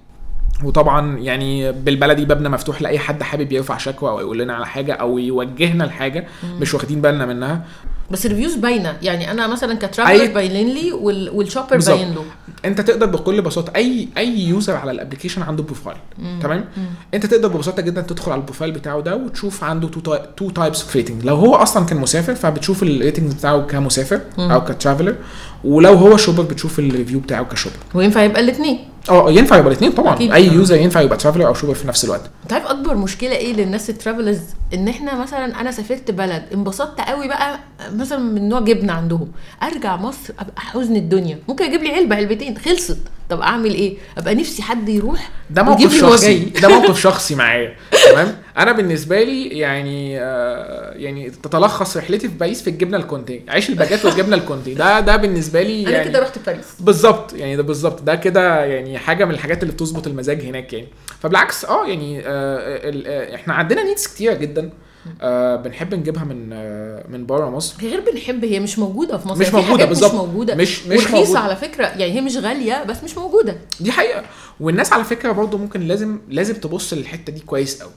[0.65, 4.93] وطبعا يعني بالبلدي بابنا مفتوح لأي حد حابب يرفع شكوى أو يقول لنا على حاجة
[4.93, 6.27] أو يوجهنا لحاجة
[6.61, 7.65] مش واخدين بالنا منها.
[8.11, 8.97] بس ال reviews باينة.
[9.03, 11.31] يعني أنا مثلا ك traveler أي- باين لي وال...
[11.31, 11.77] وال shopper.
[11.79, 12.25] باين له.
[12.65, 15.97] أنت تقدر بكل بساطة اي أي user على ال application عنده profile
[16.43, 16.65] تمام؟
[17.15, 19.89] أنت تقدر ببساطة جدا تدخل على ال profile بتاعه ده وتشوف عنده
[20.37, 24.65] two types of rating لو هو أصلا كان مسافر فبتشوف ال rating بتاعه كمسافر أو
[24.65, 25.15] ك traveler
[25.65, 27.77] ولو هو shopper بتشوف ال review بتاعه ك shopper.
[27.95, 28.79] وينفع يبقى الاثنين
[29.11, 30.15] آه ينفع يبقى الاثنين طبعا.
[30.15, 30.33] أكيد.
[30.33, 32.31] أي user ينفع يبقى traveler أو shopper في نفس الوقت.
[32.43, 34.41] أنت عارف أكبر مشكلة إيه للناس ال travelers
[34.75, 37.59] إن إحنا مثلا أنا سافرت بلد انبسطت قوي بقى
[37.93, 39.29] مثلا من نوع جبنه عندهم.
[39.63, 41.39] أرجع مصر أبقى حزن الدنيا.
[41.49, 42.99] ممكن أجيب لي علبة علبتين خلصت.
[43.35, 46.39] طب أعمل إيه؟ أبقى نفسي حد يروح ده موقف شخصي.
[46.63, 47.77] ده موقف شخصي معايا.
[48.11, 53.43] تمام؟ أنا بالنسبة لي يعني آه يعني تتلخص رحلتي في باريس في الجبنة الكونتي.
[53.49, 54.75] عيش الباجيت والجبنة الكونتي.
[54.75, 56.67] ده ده بالنسبة لي أنا يعني كده رحت باريس.
[56.81, 57.33] بالظبط.
[57.33, 58.03] يعني ده بالظبط.
[58.03, 60.89] ده كده يعني حاجة من الحاجات اللي بتظبط المزاج هناك يعني.
[61.21, 64.71] فبالعكس آه يعني آه آه، إحنا عندنا needs كتيرة جدا.
[65.21, 67.75] آه بنحب نجيبها من آه من بره مصر.
[67.83, 69.41] غير بنحب هي مش موجودة في مصر.
[69.41, 70.11] مش يعني حاجات بالظبط.
[70.15, 70.55] مش موجودة.
[70.55, 71.39] مش- مش ورخيصة موجودة.
[71.39, 71.87] على فكرة.
[71.87, 73.57] يعني هي مش غالية بس مش موجودة.
[73.81, 74.23] دي حقيقة.
[74.61, 77.93] والناس على فكرة برضو ممكن لازم لازم تبص للحتة دي كويس قوي.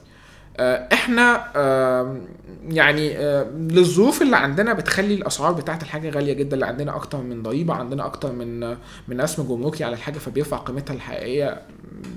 [0.92, 2.20] إحنا آم،
[2.68, 7.42] يعني آه، للظروف اللي عندنا بتخلي الأسعار بتاعت الحاجة غالية جدا اللي عندنا أكتر من
[7.42, 8.60] ضريبة عندنا أكتر من
[9.08, 11.62] من رسم جمركي على الحاجة فبيرفع قيمتها الحقيقية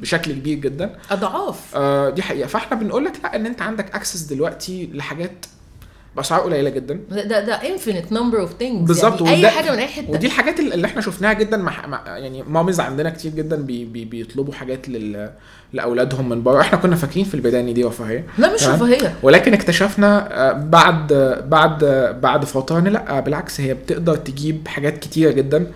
[0.01, 0.95] بشكل كبير جدا.
[1.12, 1.75] أضعاف.
[1.75, 2.47] آه، دي حقيقة.
[2.47, 5.45] فاحنا بنقول لك لا إن أنت عندك اكسس دلوقتي لحاجات
[6.15, 7.00] بأسعار قليلة جدا.
[7.10, 8.88] ده ده, infinite number of things.
[8.88, 10.12] بالظبط يعني اي حاجة من أي حتة.
[10.12, 14.06] ودي الحاجات اللي إحنا شفناها جدا مع, مع يعني mommies عندنا كتير جدا بي بي
[14.06, 15.32] بيطلبوا حاجات لل
[15.74, 16.62] لأولادهم من بره.
[16.62, 21.13] إحنا كنا فاكرين في البداية إن دي رفاهيه لا مش؟ رفاهيه ولكن اكتشفنا آه، بعد
[21.47, 21.86] بعد
[22.21, 25.71] بعد فتره إن لا بالعكس هي بتقدر تجيب حاجات كتيرة جدا.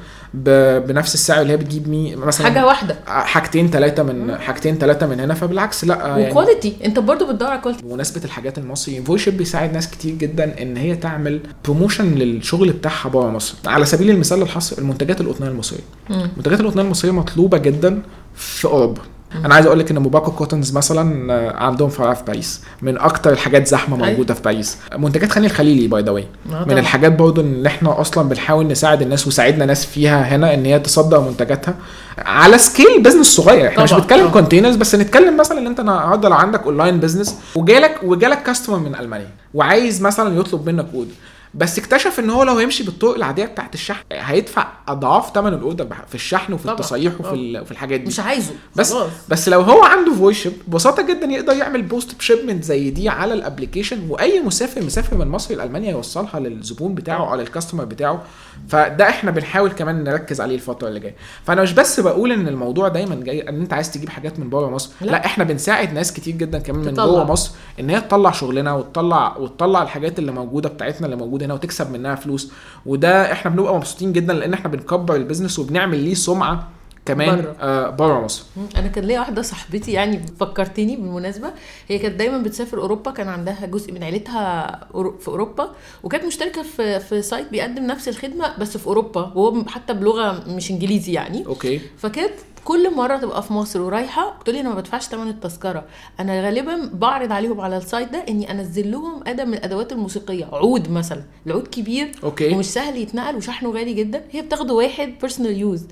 [0.80, 2.96] بنفس السعر اللي هي بتجيب مي مثلا حاجة واحدة.
[3.08, 7.50] حاجتين ثلاثة من حاجتين ثلاثة من هنا فبالعكس لا يعني و quality انت برضو بتدور
[7.50, 12.72] على quality بمناسبة الحاجات المصري فويشيب بيساعد ناس كتير جدا إن هي تعمل promotion للشغل
[12.72, 13.56] بتاعها بره مصر.
[13.66, 15.84] على سبيل المثال الحصر المنتجات القطنية المصرية.
[16.10, 18.02] منتجات القطنية المصرية مطلوبة جدا
[18.36, 19.02] في أوروبا.
[19.46, 23.32] أنا عايز أقول لك ان موباكو كوتنز مثلا آه، عندهم فرع في باريس من أكتر
[23.32, 24.10] الحاجات زحمة أيوة.
[24.10, 26.22] موجودة في باريس منتجات خان الخليلي by the way
[26.52, 26.80] آه من طبعاً.
[26.80, 31.20] الحاجات برضو اللي إحنا أصلا بنحاول نساعد الناس وساعدنا ناس فيها هنا إن هي تصدر
[31.22, 31.76] منتجاتها
[32.18, 34.28] على scale business صغير إحنا مش بنتكلم.
[34.30, 38.96] containers بس نتكلم مثلا إن أنت النهارده لو عندك online business وجالك وجالك customer من
[38.96, 41.12] ألمانيا وعايز مثلا يطلب منك order
[41.56, 45.88] بس اكتشف إن هو لو هيمشي بالطرق العادية بتاعت الشحن هيدفع أضعاف ثمن ال order
[46.08, 46.80] في الشحن وفي طبعاً،
[47.20, 49.10] وفي وفي الحاجات دي مش عايزه بس خلاص.
[49.30, 53.34] بس لو هو عنده فويشيب ببساطة جدا يقدر يعمل post ب shipment زي دي على
[53.34, 58.24] ال application وأي مسافر مسافر من مصر لالمانيا يوصلها للزبون بتاعه أو لل customer بتاعه
[58.68, 61.16] فده إحنا بنحاول كمان نركز عليه الفترة اللي جاية
[61.46, 64.70] فأنا مش بس بقول إن الموضوع دايما جاي إن أنت عايز تجيب حاجات من بره
[64.70, 65.12] مصر لا.
[65.12, 66.94] لا, إحنا بنساعد ناس كتير جدا كمان من.
[66.94, 71.54] جوه مصر إن هي تطلع شغلنا وتطلع وتطلع الحاجات اللي موجودة بتاعتنا اللي موجودة هنا
[71.54, 72.52] وتكسب منها فلوس.
[72.86, 76.68] وده إحنا بنبقى مبسوطين جدا لأن إحنا بنكبر البيزنس وبنعمل ليه سمعة
[77.06, 77.56] كمان بره.
[77.62, 78.44] آه بره مصر.
[78.78, 81.52] أنا كان ليا واحدة صاحبتي يعني فكرتني بالمناسبة.
[81.88, 84.80] هي كانت دايما بتسافر أوروبا كان عندها جزء من عيلتها
[85.20, 85.72] في أوروبا
[86.04, 90.72] وكانت مشتركة في في site بيقدم نفس الخدمة بس في أوروبا وهو حتى بلغة مش
[90.72, 91.46] إنجليزي يعني.
[91.46, 91.82] okay.
[91.98, 92.34] فكانت
[92.66, 95.86] كل مرة تبقى في مصر ورايحة تقول لي أنا ما بدفعش ثمن التذكرة.
[96.20, 100.46] أنا غالبا بعرض عليهم على ال site ده إني أنزل لهم أداة من الأدوات الموسيقية
[100.54, 101.24] عود مثلا.
[101.48, 102.54] العود كبير okay.
[102.54, 104.24] ومش سهل يتنقل وشحنه غالي جدا.
[104.32, 105.86] هي بتاخده واحد personal use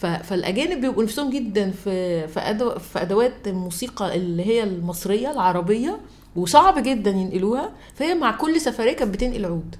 [0.00, 6.00] فالأجانب بيبقوا نفسهم جدا في في, أدو في أدوات الموسيقى اللي هي المصرية العربية
[6.36, 7.70] وصعب جدا ينقلوها.
[7.94, 9.76] فهي مع كل سفرية كانت بتنقل عود.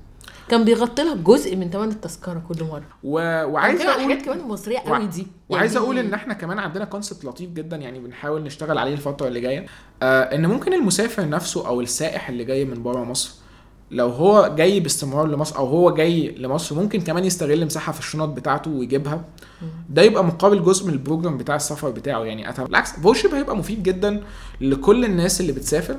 [0.49, 2.85] كان بيغطي لها جزء من ثمن التذكرة كل مرة.
[3.05, 3.45] و...
[3.45, 5.27] وعايز أقول الحاجات كمان المصريه وع- قوي دي.
[5.49, 9.29] وعايز يعني أقول إن إحنا كمان عندنا concept لطيف جدا يعني بنحاول نشتغل عليه الفترة
[9.29, 9.67] اللي جاية.
[10.03, 13.31] آه إن ممكن المسافر نفسه أو السائح اللي جاي من بره مصر
[13.91, 18.29] لو هو جاي باستمرار لمصر أو هو جاي لمصر ممكن كمان يستغل مساحة في الشنط
[18.29, 19.25] بتاعته ويجيبها.
[19.91, 22.25] ده يبقى مقابل جزء من ال program بتاع السفر بتاعه.
[22.25, 24.23] يعني أتم- بالعكس ف Voyship هيبقى مفيد جدا
[24.61, 25.97] لكل الناس اللي بتسافر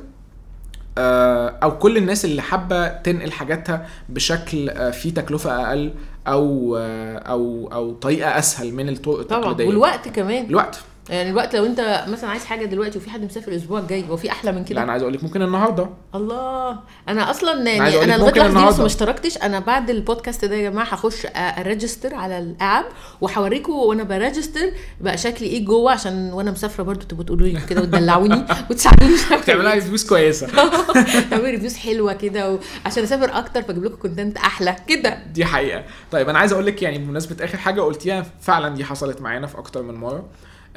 [0.97, 5.93] آه، أو كل الناس اللي حابة تنقل حاجاتها بشكل آه، فيه تكلفة أقل
[6.28, 9.39] أو آه، أو أو طريقة أسهل من الطرق طبعا.
[9.39, 9.67] التقليدية.
[9.67, 10.45] والوقت كمان.
[10.45, 10.80] الوقت.
[11.10, 14.32] يعني الوقت لو انت مثلا عايز حاجة دلوقتي وفي حد مسافر الأسبوع الجاي هو في
[14.32, 15.89] أحلى من لا كده أنا عايز أقول لك ممكن النهارده.
[16.15, 16.80] الله.
[17.10, 18.78] أنا أصلا يعني أنا لغاية النهاردة.
[18.80, 19.38] ما اشتركتش.
[19.38, 22.86] أنا بعد البودكاست ده يا جماعة هخش أ register على ال app
[23.22, 24.71] وهوريكم وأنا ب register.
[25.02, 29.13] بقى شكلي إيه جوه عشان وأنا مسافرة برضو تبقوا تقولوا لي كده وتدلعوني وتساعدوني
[29.46, 30.48] تعملها فلوس كويسة.
[31.32, 32.52] تعملوا reviews حلوة كده
[32.86, 35.17] وعشان أسافر أكتر فأجيب لكم content أحلى كده.
[35.34, 35.84] دي حقيقة.
[36.12, 39.58] طيب أنا عايز أقول لك يعني بمناسبة آخر حاجة قلتيها فعلا دي حصلت معانا في
[39.58, 40.26] أكتر من مرة.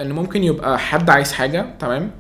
[0.01, 2.11] إن ممكن يبقى حد عايز حاجة تمام؟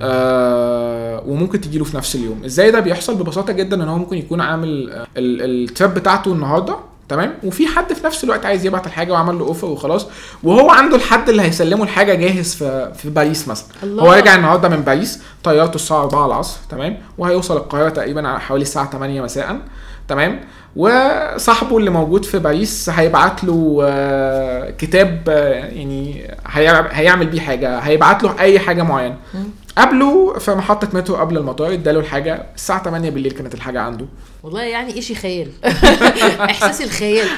[0.00, 2.44] آه وممكن تجيله في نفس اليوم.
[2.44, 6.32] إزاي ده بيحصل؟ ببساطة جدا إن هو ممكن يكون عامل آه، ال- ال trip بتاعته
[6.32, 6.76] النهارده
[7.08, 10.06] تمام؟ وفي حد في نفس الوقت عايز يبعت الحاجة وعمل له offer وخلاص
[10.42, 13.66] وهو عنده الحد اللي هيسلمه الحاجة جاهز في في باريس مثلا.
[13.82, 14.02] الله.
[14.02, 18.62] هو راجع النهارده من باريس طيارته الساعة 4 العصر تمام؟ وهيوصل القاهرة تقريبا على حوالي
[18.62, 19.58] الساعة 8 مساء.
[20.08, 20.40] تمام؟
[20.76, 27.78] وصاحبه اللي موجود في باريس هيبعت له آه، كتاب آه، يعني هيع- هيعمل بيه حاجة
[27.78, 29.16] هيبعت له أي حاجة معينة.
[29.78, 34.06] قابله في محطة مترو قبل المطار اداله الحاجة الساعة 8 بالليل كانت الحاجة عنده.
[34.42, 35.50] والله يعني إشي خيال.
[36.50, 37.28] إحساس الخيال.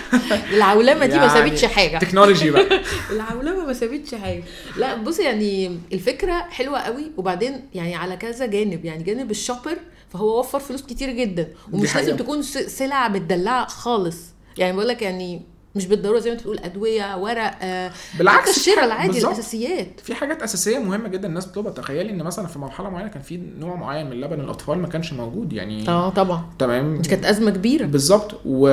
[0.52, 1.98] العولمة دي ما يعني سابتش حاجة.
[1.98, 2.66] تكنولوجي بقى.
[3.16, 4.42] العولمة ما سابتش حاجة.
[4.76, 8.85] لا بص يعني الفكرة حلوة قوي وبعدين يعني على كذا جانب.
[8.85, 9.76] يعني جانب الشوبر
[10.11, 11.96] فهو وفر فلوس كتير جدا ومش.
[11.96, 14.18] لازم تكون سلع متدلعه خالص.
[14.59, 15.42] يعني بقول لك يعني
[15.75, 19.33] مش بالضرورة زي ما انت بتقول أدوية ورق آه بالعكس، الشراء العادي بالظبط.
[19.33, 20.01] الأساسيات.
[20.01, 23.37] في حاجات أساسية مهمة جدا الناس بتطلبها تخيلي إن مثلا في مرحلة معينة كان في
[23.37, 26.44] نوع معين من لبن الأطفال ما كانش موجود يعني آه طبعا.
[26.59, 26.99] تمام.
[26.99, 27.87] دي كانت أزمة كبيرة.
[27.87, 28.40] بالظبط.
[28.44, 28.66] و...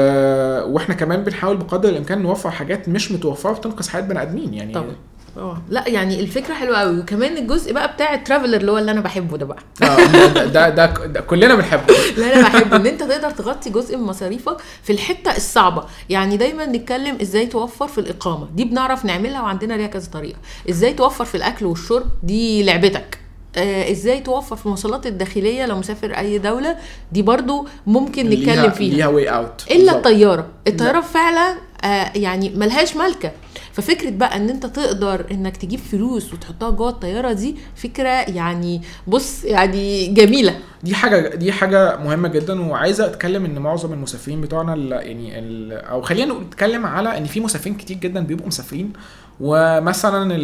[0.73, 4.95] وإحنا كمان بنحاول بقدر الإمكان نوفر حاجات مش متوفرة بتنقذ حياة بني آدمين يعني طبعا.
[5.37, 5.61] آه.
[5.69, 9.37] لا يعني الفكرة حلوة قوي وكمان الجزء بقى بتاع الترافلر اللي هو اللي أنا بحبه
[9.37, 9.59] ده بقى.
[9.83, 11.95] آه، ده, ده, ده, ده كلنا بنحبه.
[12.17, 12.75] اللي أنا بحبه.
[12.75, 15.83] إن أنت تقدر تغطي جزء من مصاريفك في الحتة الصعبة.
[16.09, 18.47] يعني دايما نتكلم إزاي توفر في الإقامة.
[18.55, 20.37] دي بنعرف نعملها وعندنا ليها كذا طريقة.
[20.69, 23.17] إزاي توفر في الأكل والشرب؟ دي لعبتك.
[23.57, 26.77] آه إزاي توفر في المواصلات الداخلية لو مسافر أي دولة؟
[27.11, 28.95] دي برضو ممكن نتكلم فيها.
[28.95, 30.47] ليها way out إلا الطيارة.
[30.67, 33.31] الطيارة فعلا آه يعني ملهاش ملكة.
[33.77, 39.43] ففكرة بقى إن أنت تقدر إنك تجيب فلوس وتحطها جوه الطيارة دي فكرة يعني بص
[39.43, 44.91] يعني جميلة دي حاجة دي حاجة مهمة جدا وعايزه أتكلم إن معظم المسافرين بتوعنا ال-
[44.91, 48.93] يعني ال أو خلينا نتكلم على إن في مسافرين كتير جدا بيبقوا مسافرين
[49.39, 50.35] ومثلا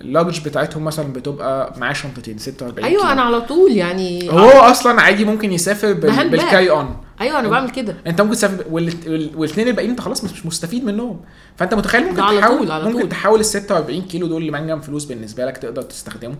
[0.00, 3.12] ال luggage بتاعتهم مثلا بتبقى معاه شنطتين 46 أيوه كيلو.
[3.12, 6.40] أنا على طول يعني هو أصلا عادي ممكن يسافر بال- ب hand bag.
[6.40, 7.96] بال carry on أيوه أنا بعمل كده.
[8.06, 8.64] أنت ممكن تسافر
[9.36, 11.20] والاثنين الباقيين أنت خلاص مش مستفيد منهم.
[11.56, 13.08] فأنت متخيل ممكن على تحاول طول، على ممكن طول.
[13.08, 16.34] تحول ال 46 كيلو دول لمنجم فلوس بالنسبة لك تقدر تستخدمه.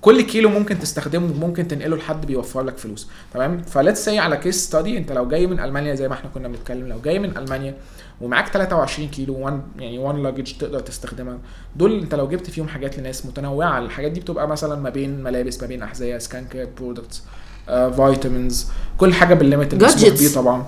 [0.00, 3.08] كل كيلو ممكن تستخدمه ممكن تنقله لحد بيوفر لك فلوس.
[3.34, 6.30] تمام؟ ف let's say على case study أنت لو جاي من ألمانيا زي ما إحنا
[6.34, 7.74] كنا بنتكلم لو جاي من ألمانيا
[8.20, 11.38] ومعاك 23 كيلو 1 يعني 1 luggage تقدر تستخدمها.
[11.76, 15.60] دول أنت لو جبت فيهم حاجات لناس متنوعة الحاجات دي بتبقى مثلا ما بين ملابس
[15.60, 17.22] ما بين أحذية skin care products
[17.66, 18.66] vitamins
[18.98, 19.92] كل حاجة بال limit المسموح.
[20.18, 20.66] بيه طبعا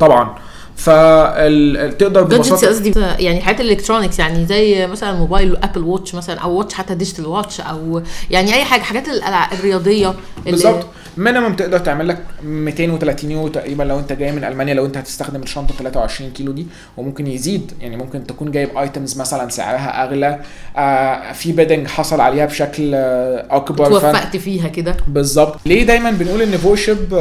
[0.00, 0.34] طبعا
[0.76, 6.58] فتقدر ببساطة قصدي يعني حاجات ال electronics يعني زي مثلا موبايل Apple Watch مثلا أو
[6.58, 9.04] watch حتى digital watch أو يعني أي حاجة حاجات
[9.52, 10.86] الرياضية بالظبط.
[11.16, 15.42] minimum تقدر تعمل لك 230 يورو تقريبا لو أنت جاي من ألمانيا لو أنت هتستخدم
[15.42, 17.72] الشنطة 23 كيلو دي وممكن يزيد.
[17.80, 20.40] يعني ممكن تكون جايب items مثلا سعرها أغلى.
[20.76, 24.96] آه في bidding حصل عليها بشكل آه أكبر توفقت فيها كده.
[25.08, 25.56] بالظبط.
[25.66, 27.14] ليه دايما بنقول إن Voyship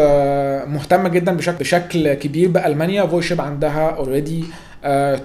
[0.68, 4.44] مهتمة جدا بشكل بشكل كبير بألمانيا؟ Voyship عندها already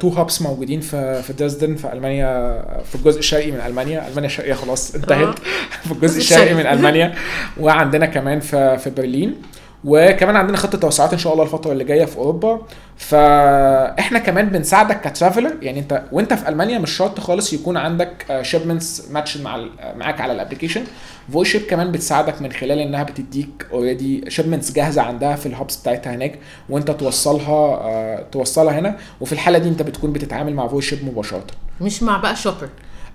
[0.00, 4.09] two hubs موجودين في في دريسدن في ألمانيا في الجزء الشرقي من ألمانيا.
[4.09, 5.38] ألمانيا الشرقيه خلاص انتهت.
[5.87, 6.55] في الجزء الشرقي.
[6.55, 7.14] من ألمانيا.
[7.61, 9.35] وعندنا كمان في في برلين.
[9.84, 12.60] وكمان عندنا خطة توسعات إن شاء الله الفترة اللي جاية في أوروبا.
[12.96, 18.38] فإحنا كمان بنساعدك ك traveler يعني أنت وأنت في ألمانيا مش شرط خالص يكون عندك
[18.42, 20.84] shipments match مع ال- معاك على ال application
[21.32, 26.14] Voyship كمان بتساعدك من خلال إنها بتديك already shipments جاهزة عندها في ال hubs بتاعتها
[26.14, 28.96] هناك وأنت توصلها آه، توصلها هنا.
[29.20, 31.44] وفي الحالة دي أنت بتكون بتتعامل مع Voyship مباشرة.
[31.80, 32.68] مش مع بقى shopper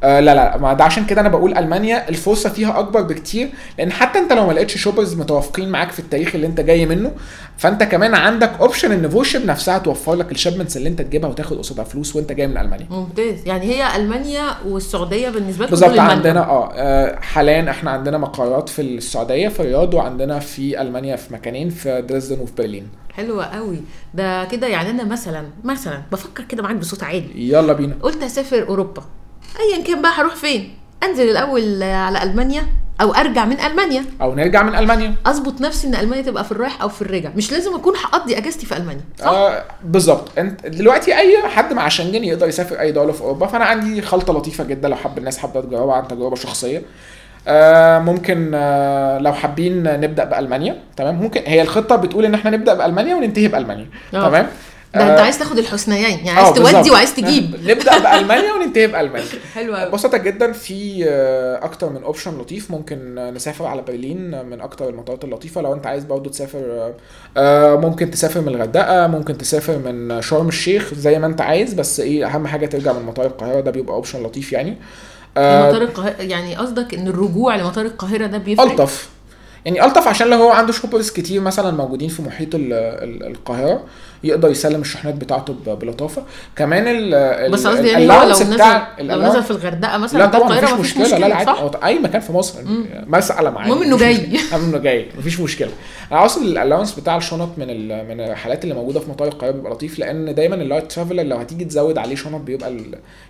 [0.03, 3.91] آه لا لا ما ده عشان كده أنا بقول ألمانيا الفرصة فيها أكبر بكتير لأن
[3.91, 7.11] حتى أنت لو ما لقيتش shoppers متوافقين معاك في التاريخ اللي أنت جاي منه
[7.57, 11.57] فأنت كمان عندك option إن Voyship نفسها توفر لك ال shipments اللي أنت تجيبها وتاخد
[11.57, 12.87] قصادها فلوس وأنت جاي من ألمانيا.
[12.89, 13.47] ممتاز.
[13.47, 15.99] يعني هي ألمانيا والسعودية بالنسبة لكم بالظبط.
[15.99, 21.33] عندنا آه آه، حاليا إحنا عندنا مقرات في السعودية في الرياض وعندنا في ألمانيا في
[21.33, 23.77] مكانين في دريسدن وفي برلين حلوة قوي.
[24.13, 27.49] ده كده يعني أنا مثلا مثلا بفكر كده معاك بصوت عالي.
[27.49, 27.95] يلا بينا.
[28.01, 29.03] قلت أسافر أوروبا.
[29.59, 32.67] ايا كان بقى هروح فين؟ أنزل الأول على ألمانيا
[33.01, 34.05] أو أرجع من ألمانيا.
[34.21, 35.15] أو نرجع من ألمانيا.
[35.25, 37.29] أظبط نفسي إن ألمانيا تبقى في الرايح أو في الرجع.
[37.35, 39.01] مش لازم أكون هقضي أجازتي في ألمانيا.
[39.19, 40.37] صح؟ آه بالظبط.
[40.37, 43.47] أنت دلوقتي أي حد مع شنجن يقدر يسافر أي دولة في أوروبا.
[43.47, 46.81] فأنا عندي خلطة لطيفة جدا لو حب الناس حابة تجربها عن تجربه شخصية.
[47.47, 50.77] آه ممكن آه لو حابين نبدأ بألمانيا.
[50.97, 53.87] تمام؟ ممكن هي الخطة بتقول إن إحنا نبدأ بألمانيا وننتهي بألمانيا.
[54.13, 54.27] آه.
[54.27, 54.47] تمام؟
[54.95, 56.91] ده انت آه، عايز تاخد الحسنيين يعني آه، عايز تودي.
[56.91, 57.55] وعايز تجيب.
[57.69, 59.27] نبدأ بألمانيا وننتهي بألمانيا.
[59.55, 62.71] حلو قوي ببساطة جدا في آه، أكتر من option لطيف.
[62.71, 65.61] ممكن نسافر على برلين من أكتر المطارات اللطيفة.
[65.61, 66.93] لو أنت عايز برضه تسافر
[67.87, 71.73] ممكن تسافر من الغردقة ممكن تسافر من شرم الشيخ زي ما أنت عايز.
[71.73, 74.77] بس إيه أهم حاجة ترجع من مطار القاهرة ده بيبقى option لطيف يعني.
[75.37, 79.09] مطار القاهرة يعني قصدك إن الرجوع لمطار القاهرة ده بيفرق؟ ألطف.
[79.65, 83.83] يعني ألطف عشان لو هو عنده shoppers كتير مثلا موجودين في محيط ال- ال- القاهرة.
[84.23, 86.23] يقدر يسلم الشحنات بتاعته بلطافة.
[86.55, 88.57] كمان ال بس قصدي يعني لو نزل
[88.99, 91.17] لو نزل في الغردقة مثلا لا طبعا مفيش مشكلة.
[91.17, 91.51] لا لا عادي.
[91.83, 92.59] أي مكان في مصر.
[93.07, 94.13] مساله معايا المهم مفيش جاي.
[94.13, 94.55] مشكلة.
[94.57, 95.07] المهم إنه جاي.
[95.17, 95.69] مفيش مشكلة.
[96.11, 97.67] أنا أصلا ال allowance بتاع الشنط من
[98.07, 101.37] من الرحلات اللي موجودة في مطار القاهرة بيبقى لطيف لأن دايما ال light traveler لو
[101.37, 102.71] هتيجي تزود عليه شنط بيبقى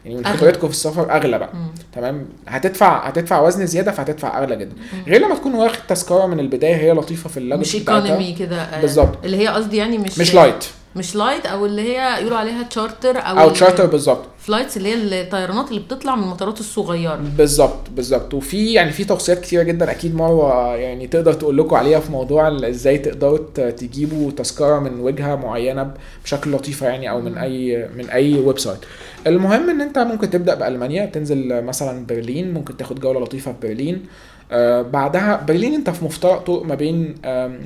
[0.05, 0.25] يعني من.
[0.25, 1.49] خبرتكم في السفر أغلى بقى.
[1.95, 4.75] تمام؟ هتدفع هتدفع وزن زيادة فهتدفع أغلى جدا.
[5.07, 7.75] غير لما تكون واخد تذكرة من البداية هي لطيفة في ال luggage مش.
[7.75, 9.25] economy كده آه، بالظبط.
[9.25, 13.17] اللي هي قصدي يعني مش مش light مش light أو اللي هي يقولوا عليها تشارتر
[13.17, 14.25] أو أو تشارتر بالظبط.
[14.39, 17.15] flights اللي هي الطيرانات اللي بتطلع من المطارات الصغيرة.
[17.37, 18.33] بالظبط بالظبط.
[18.33, 22.47] وفي يعني في توصيات كتيرة جدا أكيد مروه يعني تقدر تقول لكم عليها في موضوع
[22.69, 23.37] إزاي تقدروا
[23.71, 28.79] تجيبوا تذكرة من وجهة معينة بشكل لطيفه يعني أو من أي من أي website
[29.27, 34.05] المهم إن أنت ممكن تبدأ بألمانيا تنزل مثلا برلين ممكن تاخد جولة لطيفة في برلين.
[34.51, 37.59] آه بعدها برلين أنت في مفترق طرق ما بين آم،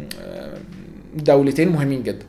[1.16, 2.26] دولتين مهمين جدا.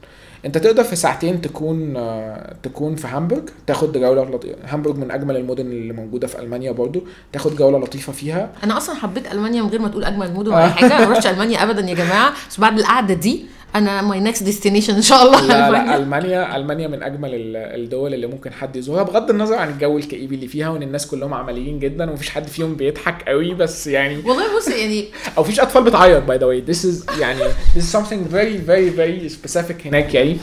[0.47, 5.37] انت تقدر في ساعتين تكون آه، تكون في هامبورغ تاخد جولة لطيفه هامبورغ من أجمل
[5.37, 7.03] المدن اللي موجودة في ألمانيا برضو
[7.33, 8.51] تاخد جولة لطيفة فيها.
[8.65, 11.63] أنا أصلا حبيت ألمانيا من غير ما تقول أجمل مدن ولا حاجة ما رحتش ألمانيا
[11.63, 12.33] ابدا يا جماعة.
[12.51, 15.41] بس بعد القعدة دي أنا my next destination إن شاء الله.
[15.47, 15.97] لا لا.
[15.97, 20.33] ألمانيا ألمانيا من أجمل ال- الدول اللي ممكن حد يزورها بغض النظر عن الجو الكئيب
[20.33, 24.57] اللي فيها وإن الناس كلهم عمليين جدا ومفيش حد فيهم بيضحك قوي بس يعني والله
[24.57, 25.05] بص يعني
[25.39, 27.41] أو مفيش أطفال بتعيط by the way this is يعني
[27.77, 30.37] is something very very very specific هناك يعني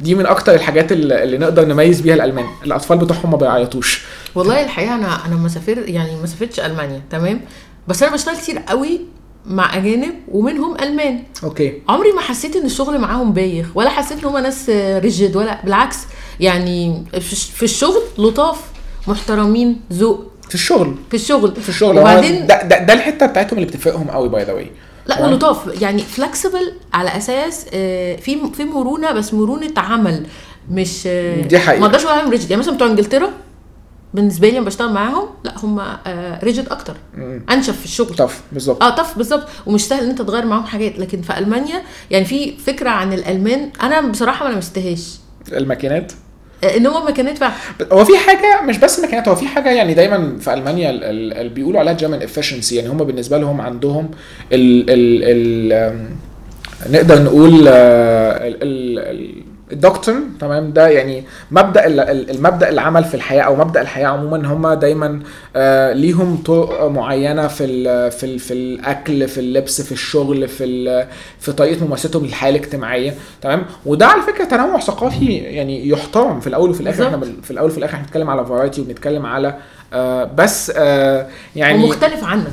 [0.00, 2.46] دي من أكتر الحاجات اللي نقدر نميز بيها الألمان.
[2.64, 4.02] الأطفال بتوعهم ما بيعيطوش.
[4.34, 7.40] والله الحقيقة أنا أنا ما سافر يعني ما سافرتش ألمانيا تمام؟
[7.88, 9.00] بس أنا بشتغل كتير قوي
[9.46, 11.22] مع أجانب ومنهم ألمان.
[11.44, 11.72] okay.
[11.88, 15.98] عمري ما حسيت إن الشغل معاهم بايخ ولا حسيت إن هم ناس rigid ولا بالعكس
[16.40, 17.04] يعني
[17.54, 18.56] في الشغل لطاف
[19.08, 20.24] محترمين ذوق.
[20.48, 20.94] في الشغل.
[21.10, 21.56] في الشغل.
[21.56, 21.98] في الشغل.
[21.98, 24.70] وبعدين وبعدين ده, ده, ده الحتة بتاعتهم اللي بتفرقهم قوي by the way
[25.06, 30.26] لا ولطاف يعني flexible على أساس آه، في في مرونة بس مرونة عمل
[30.70, 31.80] مش آه، دي حقيقة.
[31.80, 32.50] ما أقدرش أقول عليهم rigid.
[32.50, 33.30] يعني مثلا بتوع إنجلترا
[34.14, 35.80] بالنسبة لي لما بشتغل معاهم لا هم
[36.44, 36.94] rigid أكتر.
[37.50, 38.14] أنشف في الشغل.
[38.16, 38.82] tough بالظبط.
[38.82, 39.46] آه tough بالظبط.
[39.66, 40.98] ومش سهل إن أنت تغير معاهم حاجات.
[40.98, 45.18] لكن في ألمانيا يعني في فكرة عن الألمان أنا بصراحة ما لمستهاش.
[45.52, 46.12] الماكينات؟
[46.64, 47.52] آه، إن هم مكانات فعلا
[47.92, 51.32] هو في حاجة مش بس ماكينات هو في حاجة يعني دايما في ألمانيا ال- ال-
[51.32, 54.10] اللي بيقولوا عليها جيرمان افشنسي يعني هم بالنسبة لهم عندهم
[54.52, 55.22] ال ال
[55.72, 56.10] ال
[56.92, 63.04] نقدر نقول آه، ال- ال- ال- الدكتور تمام؟ ده يعني مبدأ ال- ال- المبدأ العمل
[63.04, 65.20] في الحياة أو مبدأ الحياة عموما هم دايما
[65.56, 71.06] آه، ليهم طرق معينة في ال في ال في الأكل في اللبس في الشغل في
[71.38, 76.70] في طريقة ممارستهم للحياة الاجتماعية تمام؟ وده على فكرة تنوع ثقافي يعني يحترم في الأول
[76.70, 77.06] وفي الآخر.
[77.06, 79.54] إحنا في الأول وفي الآخر إحنا بنتكلم على فرايتي وبنتكلم على
[79.92, 82.46] آه بس آه يعني ومختلف عنك.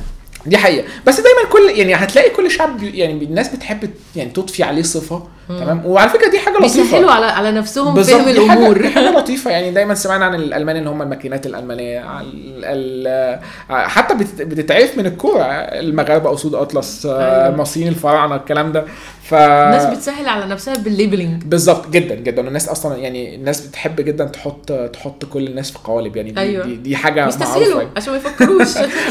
[0.48, 0.88] دي حقيقة.
[1.06, 5.86] بس دايما كل يعني هتلاقي كل شعب يعني الناس بتحب يعني تضفي عليه صفة تمام؟
[5.86, 6.84] وعلى فكرة دي حاجة لطيفة.
[6.84, 8.82] بيسهلوا على على نفسهم فهم دي حاجة, الأمور.
[8.82, 9.52] دي حاجة لطيفة.
[9.52, 12.22] يعني دايما سمعنا عن الالمان ان هم الماكينات الألمانية.
[12.22, 15.44] ال- ال- حتى بت- بتتعرف من الكورة.
[15.44, 17.56] المغاربة اسود أطلس آه، أيوة.
[17.56, 18.86] المصريين الفراعنة الكلام ده.
[19.24, 21.44] ف الناس بتسهل على نفسها بال labeling.
[21.44, 22.42] بالظبط جدا جدا.
[22.46, 26.16] والناس أصلا يعني الناس بتحب جدا تحط تحط كل الناس في قوالب.
[26.18, 26.66] يعني دي, أيوة.
[26.66, 27.32] دي, دي حاجة يعني.
[27.98, 28.68] عشان ما يفكروش.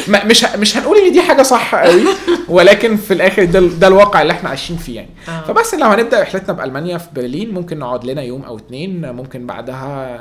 [0.31, 2.03] مش مش هنقول إن دي حاجة صح قوي.
[2.49, 5.09] ولكن في الآخر ده, ده الواقع اللي إحنا عايشين فيه يعني.
[5.29, 5.41] آه.
[5.43, 9.13] فبس لو هنبدأ رحلتنا بألمانيا في برلين ممكن نقعد لنا يوم أو اتنين.
[9.13, 10.17] ممكن بعدها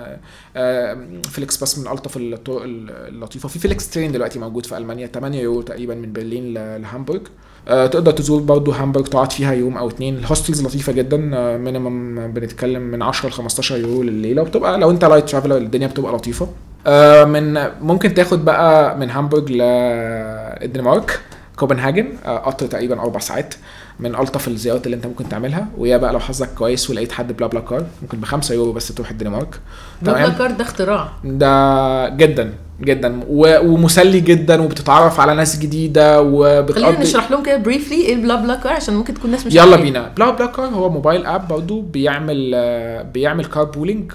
[0.58, 0.98] آه،
[1.32, 3.50] FlixBus من ألطف الطرق اللطيفة.
[3.50, 5.08] في FlixTrain دلوقتي موجود في ألمانيا.
[5.08, 7.20] 8 يورو تقريبا من برلين ل- لهامبورغ.
[7.68, 10.18] آه، تقدر تزور برضه هامبورغ تقعد فيها يوم أو اتنين.
[10.18, 11.18] ال hostels لطيفة جدا.
[11.58, 14.41] minimum بنتكلم من 10 ل 15 يورو لليلة.
[14.41, 16.48] وبتبقى لو انت light traveler الدنيا بتبقى لطيفة.
[16.88, 19.46] آه، من ممكن تاخد بقى من هامبورغ
[20.62, 21.20] للدنمارك
[21.56, 23.54] كوبنهاجن آه، قطر تقريبا أربع ساعات
[24.00, 25.68] من ألطف الزيارات اللي أنت ممكن تعملها.
[25.78, 29.60] ويا بقى لو حظك كويس ولقيت حد BlaBlaCar ممكن بخمسة يورو بس تروح الدنمارك.
[30.02, 31.10] BlaBla Car ده اختراع.
[31.24, 32.54] ده جدا.
[32.82, 38.14] جدا و- ومسلي جدا وبتتعرف على ناس جديدة خلينا وبتقضي نشرح لهم كده briefly إيه
[38.13, 39.76] ال BlaBlaCar عشان ممكن تكون ناس مش يلا.
[39.76, 40.08] بينا.
[40.18, 44.12] BlaBlaCar هو mobile app برضه بيعمل آه، بيعمل carpooling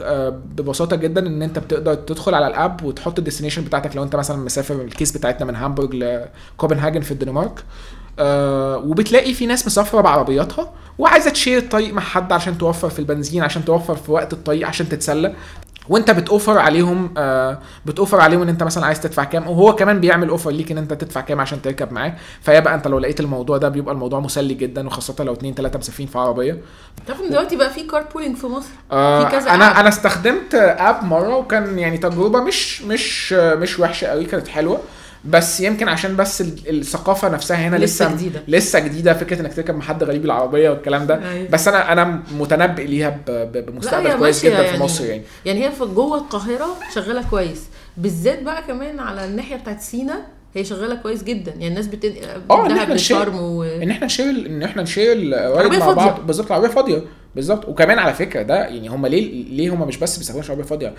[0.56, 4.16] ببساطة جدا إن أنت بتقدر تدخل على ال app وتحط ال destination بتاعتك لو أنت
[4.16, 7.64] مثلا مسافر ال case بتاعتنا من هامبورغ لكوبنهاجن في الدنمارك.
[8.18, 12.98] آه وبتلاقي في ناس مسافرة بعربياتها وعايزة ت share الطريق مع حد عشان توفر في
[12.98, 15.32] البنزين عشان توفر في وقت الطريق عشان تتسلى.
[15.90, 20.28] وانت بتوفر عليهم آه بتوفر عليهم ان انت مثلا عايز تدفع كام وهو كمان بيعمل
[20.28, 22.14] offer ليك ان انت تدفع كام عشان تركب معاه.
[22.42, 26.08] فيبقى انت لو لقيت الموضوع ده بيبقى الموضوع مسلي جدا وخاصة لو اتنين تلاتة مسافرين
[26.08, 26.58] في عربية.
[27.06, 29.76] تعرف ان دلوقتي بقى في carpooling في مصر؟ آه في كذا أنا app.
[29.78, 34.80] أنا استخدمت app مرة وكان يعني تجربة مش مش مش وحشة قوي كانت حلوة.
[35.24, 38.42] بس يمكن عشان بس ال- الثقافة نفسها هنا لسه لسه جديدة.
[38.48, 39.14] لسه جديدة.
[39.14, 41.30] فكرة إنك تركب مع حد غريب العربية والكلام ده.
[41.32, 41.48] أيوة.
[41.50, 43.20] بس أنا أنا متنبئ ليها
[43.54, 45.22] بمستقبل كويس جدا في مصر يعني.
[45.44, 47.62] يعني هي في جوه القاهرة شغالة كويس.
[47.96, 50.22] بالذات بقى كمان على الناحية بتاعت سينا.
[50.54, 51.50] هي شغالة كويس جدا.
[51.50, 52.04] يعني الناس بت
[52.50, 53.62] آه إن إحنا ن share للشرم و...
[53.62, 55.38] إن إحنا ن share إن إحنا ن share
[55.78, 55.92] مع.
[55.92, 56.26] بعض.
[56.26, 57.02] بالظبط العربيه فاضية.
[57.34, 57.68] بالظبط.
[57.68, 60.94] وكمان على فكرة ده يعني هم ليه ليه هم مش بس بيستخدموا عربية فاضية؟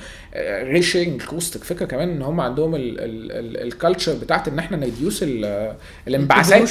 [0.63, 5.23] غير sharing cost الفكرة كمان إن هم عندهم ال culture بتاعت إن إحنا ن reduce
[5.23, 5.75] ال-
[6.07, 6.69] الانبعاثات.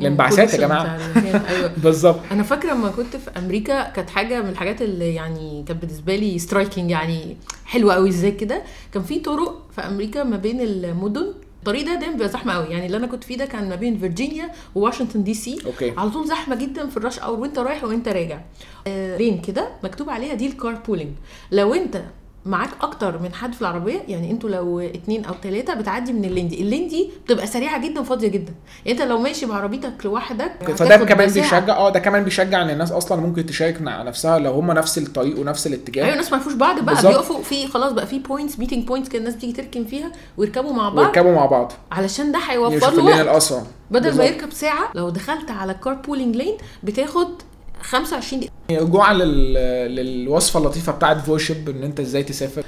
[0.00, 0.98] الانبعاثات يا جماعة.
[1.16, 1.70] أيوه.
[1.84, 2.20] بالظبط.
[2.32, 6.38] أنا فاكرة لما كنت في أمريكا كانت حاجة من الحاجات اللي يعني كانت بالنسبة لي
[6.38, 8.62] striking يعني حلوة قوي إزاي كده؟
[8.94, 11.26] كان في طرق في أمريكا ما بين المدن
[11.66, 12.66] الطريق ده دايما بيبقى زحمة قوي.
[12.66, 15.58] يعني اللي أنا كنت فيه ده كان ما بين فيرجينيا وواشنطن دي سي.
[15.66, 15.92] okay.
[15.96, 18.40] على طول زحمة جدا في ال rush hour وأنت رايح وأنت راجع.
[18.86, 21.12] آه lane كده مكتوب عليها دي ال carpooling
[21.52, 22.02] لو أنت
[22.46, 26.29] معاك أكتر من حد في العربية يعني أنتوا لو اتنين أو تلاتة بتعدي من ال
[26.29, 28.54] lane دي ال lane دي بتبقى سريعة جدا وفاضية جدا.
[28.84, 31.30] يعني أنت لو ماشي بعربيتك لوحدك فده كمان.
[31.30, 34.98] بيشجع آه ده كمان بيشجع إن الناس أصلا ممكن تشارك مع نفسها لو هم نفس
[34.98, 36.02] الطريق ونفس الاتجاه.
[36.04, 37.02] أيوه الناس ما يعرفوش بعض بقى.
[37.02, 40.88] بيقفوا في خلاص بقى في points meeting points كده الناس تيجي تركن فيها ويركبوا مع
[40.88, 40.98] بعض.
[40.98, 41.72] ويركبوا مع بعض.
[41.92, 44.24] علشان ده هيوفر له بدل ما.
[44.24, 47.28] يركب ساعة لو دخلت على ال carpooling lane بتاخد
[47.86, 48.82] 25 دقيقة.
[48.84, 49.52] رجوعا لل...
[49.96, 52.62] للوصفة اللطيفة بتاعت فوشيب إن أنت إزاي تسافر.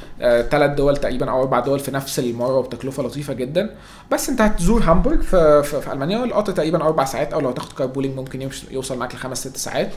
[0.50, 3.74] ثلاث دول تقريبا أو أربع دول في نفس المرة وبتكلفة لطيفة جدا.
[4.12, 7.72] بس أنت هتزور هامبورغ في, في, في ألمانيا والقطر تقريبا أربع ساعات أو لو هتاخد
[7.72, 9.86] carpooling ممكن يوصل معاك لخمس ست ساعات.
[9.88, 9.92] آه،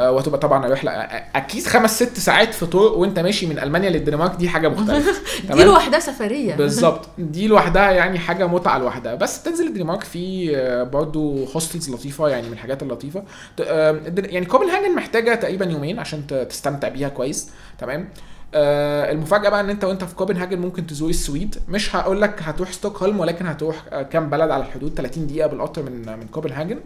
[0.00, 4.48] وهتبقى طبعا رحلة أكيد خمس ست ساعات في طرق وأنت ماشي من ألمانيا للدنمارك دي
[4.48, 5.12] حاجة مختلفة.
[5.54, 6.54] دي؟ لوحدها سفرية.
[6.54, 7.08] بالظبط.
[7.18, 9.14] دي لوحدها يعني حاجة متعة لوحدها.
[9.14, 13.22] بس تنزل الدنمارك في آه، برضو hostels لطيفة يعني من الحاجات اللطيفة.
[13.60, 17.50] آه، يعني كوبنهاجن محتاجة تقريبا يومين عشان تستمتع بيها كويس.
[17.78, 18.08] تمام؟
[18.54, 21.56] آه المفاجأة بقى إن أنت وأنت في كوبنهاجن ممكن تزور السويد.
[21.68, 25.82] مش هقول لك هتروح ستوكهولم ولكن هتروح آه، كام بلد على الحدود 30 دقيقة بالقطر
[25.82, 26.80] من من كوبنهاجن آه،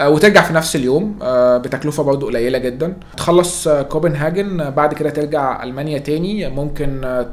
[0.00, 2.96] وترجع في نفس اليوم آه، بتكلفة برضو قليلة جدا.
[3.16, 7.26] تخلص آه، كوبنهاجن آه، بعد كده ترجع ألمانيا تاني ممكن آه،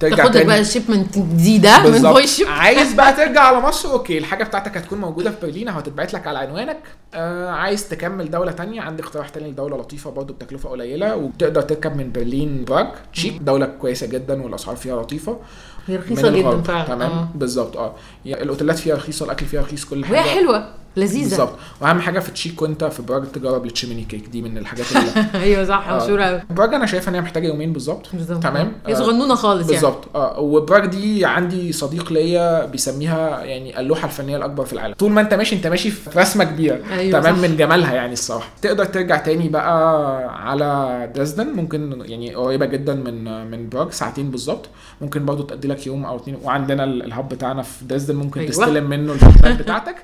[0.00, 0.44] ترجع تاخد تاني.
[0.44, 2.46] بقى shipment جديده من فوشيب.
[2.48, 6.38] عايز بقى ترجع على مصر؟ أوكي الحاجة بتاعتك هتكون موجودة في برلين هتتبعت لك على
[6.38, 6.78] عنوانك.
[7.14, 11.96] آه عايز تكمل دولة تانية؟ عندي اقتراح تاني لدولة لطيفة برضه بتكلفة قليلة وتقدر تركب
[11.96, 12.86] من برلين براغ.
[13.12, 15.38] تشيك دولة كويسة جدا والأسعار فيها لطيفة.
[15.86, 16.62] هي رخيصة جدا.
[16.62, 17.28] فعلا تمام؟ آه.
[17.34, 17.94] بالظبط آه.
[18.24, 20.16] يعني الأوتيلات فيها رخيصة الأكل فيها رخيص كل حاجة.
[20.20, 20.68] وهي حلوة.
[20.96, 21.28] لذيذة.
[21.28, 21.52] بالظبط.
[21.80, 25.26] وأهم حاجة في تشيك وأنت في براغ تجرب ال chimney cake دي من الحاجات اللي
[25.44, 25.96] أيوه صح آه.
[26.04, 28.06] مشهورة قوي براغ أنا شايفة إن هي محتاجة يومين بالظبط.
[28.42, 28.72] تمام.
[28.86, 29.72] هي آه، صغنونة خالص يعني.
[29.72, 30.16] بالظبط.
[30.16, 30.38] آه.
[30.40, 34.94] وبراغ دي عندي صديق ليا بيسميها يعني اللوحة الفنية الأكبر في العالم.
[34.94, 36.78] طول ما أنت ماشي أنت ماشي في رسمة كبيرة.
[36.92, 37.42] أيوة تمام؟ صح.
[37.42, 38.48] من جمالها يعني الصراحة.
[38.62, 44.68] تقدر ترجع تاني بقى على دريسدن ممكن يعني قريبة جدا من من براج ساعتين بالظبط.
[45.00, 46.38] ممكن برضو تقضي لك يوم أو اتنين.
[46.42, 48.52] وعندنا ال- ال hub بتاعنا في دريسدن ممكن أيوة.
[48.52, 49.96] تستلم منه الشحنات بتاعتك.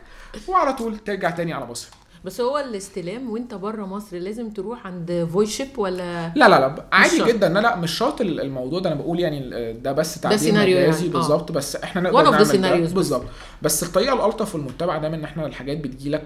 [0.49, 1.89] وعلى طول ترجع تاني على مصر
[2.25, 7.25] بس هو الاستلام وانت بره مصر لازم تروح عند فوشيب ولا لا لا لا عادي.
[7.25, 10.77] جدا لا لا مش شرط ال- الموضوع ده أنا بقول يعني ده بس تعديل سيناريو
[10.79, 11.11] يعني، آه.
[11.11, 12.87] بالظبط بس إحنا نقدر نعمل.
[12.89, 13.25] بالظبط
[13.63, 16.23] بس الطريقة الألطف والمتبعة دايما إن إحنا الحاجات بتجيلك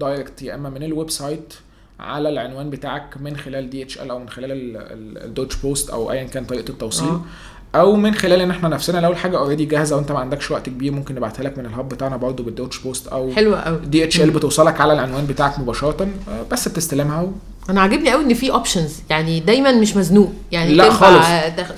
[0.00, 1.54] direct يا إما من ال website
[2.00, 4.76] على العنوان بتاعك من خلال دي اتش ال أو من خلال
[5.24, 7.20] الدويتشه بوست أو ايا كان طريقة التوصيل آه.
[7.74, 10.92] أو من خلال إن إحنا نفسنا لو الحاجة already جاهزة وأنت ما عندكش وقت كبير
[10.92, 14.20] ممكن نبعتها لك من ال hub بتاعنا برضو بالدويتشه بوست أو حلوة قوي دي إتش
[14.20, 16.08] إل بتوصلك على العنوان بتاعك مباشرة.
[16.28, 17.30] آه، بس بتستلمها و...
[17.70, 20.32] أنا عاجبني قوي إن في options يعني دايما مش مزنوق.
[20.52, 21.26] يعني لا خالص.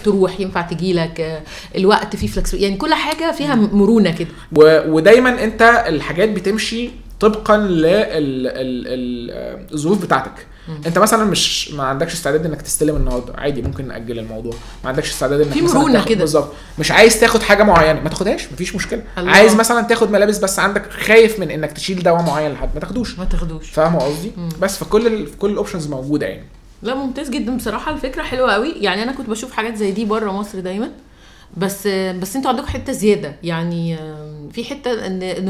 [0.04, 1.42] تروح ينفع تجي لك
[1.76, 4.28] الوقت فيه flex يعني كل حاجة فيها مرونة كده.
[4.56, 4.90] و...
[4.92, 6.90] ودايما أنت الحاجات بتمشي
[7.20, 7.56] طبقا
[9.70, 10.46] للظروف بتاعتك.
[10.86, 13.32] انت مثلا مش ما عندكش استعداد انك تستلم النهارده.
[13.36, 14.54] عادي ممكن نأجل الموضوع.
[14.84, 16.18] ما عندكش استعداد انك في تاخد- كده.
[16.20, 16.52] بالظبط.
[16.78, 18.00] مش عايز تاخد حاجة معينة.
[18.00, 19.02] ما تاخدهاش مفيش مشكلة.
[19.18, 19.30] الله.
[19.32, 22.70] عايز مثلا تاخد ملابس بس عندك خايف من انك تشيل دواء معين لحد.
[22.74, 23.18] ما تاخدوش.
[23.18, 23.70] ما تاخدوش.
[23.70, 25.38] فاهمة قصدي؟ بس فكل ال...
[25.38, 26.44] كل الاوبشنز موجودة يعني.
[26.82, 27.92] لا ممتاز جدا بصراحة.
[27.92, 28.70] الفكرة حلوة قوي.
[28.80, 30.90] يعني أنا كنت بشوف حاجات زي دي بره مصر دايما.
[31.56, 33.36] بس بس أنتوا عندكم حتة زيادة.
[33.42, 33.96] يعني
[34.52, 35.48] في حتة ان ان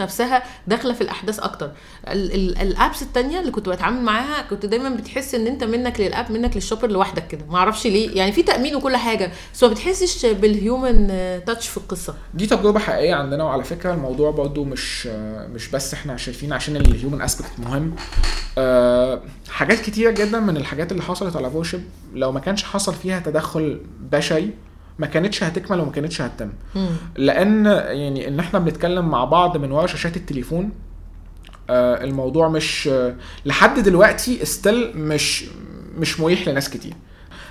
[0.00, 1.70] نفسها داخلة في الأحداث أكتر.
[2.08, 6.00] ال- ال- ال apps التانية اللي كنت بتعامل معاها كنت دايما بتحس إن أنت منك
[6.00, 7.44] لل app منك لل shopper لوحدك كده.
[7.50, 8.16] ما أعرفش ليه.
[8.16, 11.06] يعني في تأمين وكل حاجة بس ما بتحسش بال human
[11.46, 12.14] touch في القصة.
[12.34, 13.44] دي تجربة حقيقية عندنا.
[13.44, 15.06] وعلى فكرة الموضوع برضو مش
[15.54, 17.94] مش بس إحنا شايفين عشان ال human aspect مهم.
[18.58, 21.80] أه حاجات كتيره جدا من الحاجات اللي حصلت على فوشيب
[22.14, 23.80] لو ما كانش حصل فيها تدخل
[24.12, 24.50] بشري
[24.98, 26.50] ما كانتش هتكمل وما كانتش هتتم.
[27.16, 30.70] لأن يعني إن إحنا بنتكلم مع بعض من ورا شاشات التليفون
[31.70, 33.14] آه الموضوع مش آه
[33.46, 35.44] لحد دلوقتي still مش
[35.98, 36.94] مش مريح لناس كتير.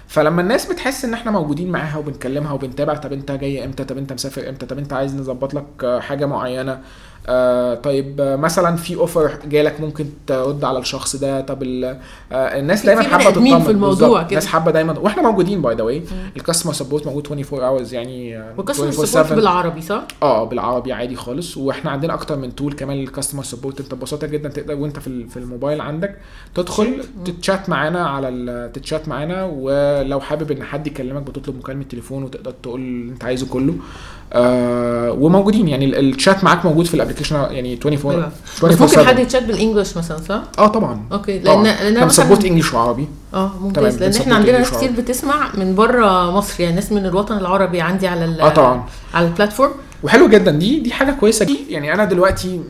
[0.07, 4.13] فلما الناس بتحس إن إحنا موجودين معاها وبنكلمها وبنتابع طب أنت جاي إمتى؟ طب أنت
[4.13, 6.81] مسافر إمتى؟ طب أنت عايز نظبط لك حاجة معينة؟
[7.27, 11.41] آه طيب آه، مثلا في offer جالك ممكن ترد على الشخص ده.
[11.41, 11.95] طب آه
[12.31, 13.59] الناس دايما حابة تطمن.
[13.63, 14.19] في الموضوع.
[14.21, 14.29] كده.
[14.29, 16.03] الناس حابة دايما وإحنا موجودين by the way
[16.37, 19.05] ال customer support موجود 24 hours يعني و customer 24/7.
[19.05, 21.57] support بالعربي صح؟ آه بالعربي عادي خالص.
[21.57, 25.07] وإحنا عندنا أكتر من tool كمان لل customer support أنت ببساطة جدا تقدر وأنت في
[25.07, 26.15] ال- في الموبايل عندك
[26.55, 29.43] تدخل تتشات معانا على ال- تتشات معانا.
[29.43, 33.73] ولو حابب إن حد يكلمك بتطلب مكالمة تليفون وتقدر تقول اللي أنت عايزه كله.
[34.33, 38.31] آه وموجودين يعني ال- الشات معاك موجود في ال application يعني 24 أيوة.
[38.63, 38.81] بس 24/7.
[38.81, 41.01] ممكن حد يت chat بال English مثلا صح؟ آه طبعا.
[41.11, 41.63] أوكي طبعا.
[41.63, 43.07] لأن لأن إحنا مثلا بن support English وعربي.
[43.33, 44.91] آه ممتاز لأن إحنا عندنا ناس كتير.
[44.91, 48.83] بتسمع من بره مصر يعني ناس من الوطن العربي عندي على آه طبعا.
[49.13, 49.71] على ال platform
[50.03, 50.51] وحلو جدا.
[50.51, 51.45] دي دي حاجة كويسة.
[51.45, 52.61] دي يعني أنا دلوقتي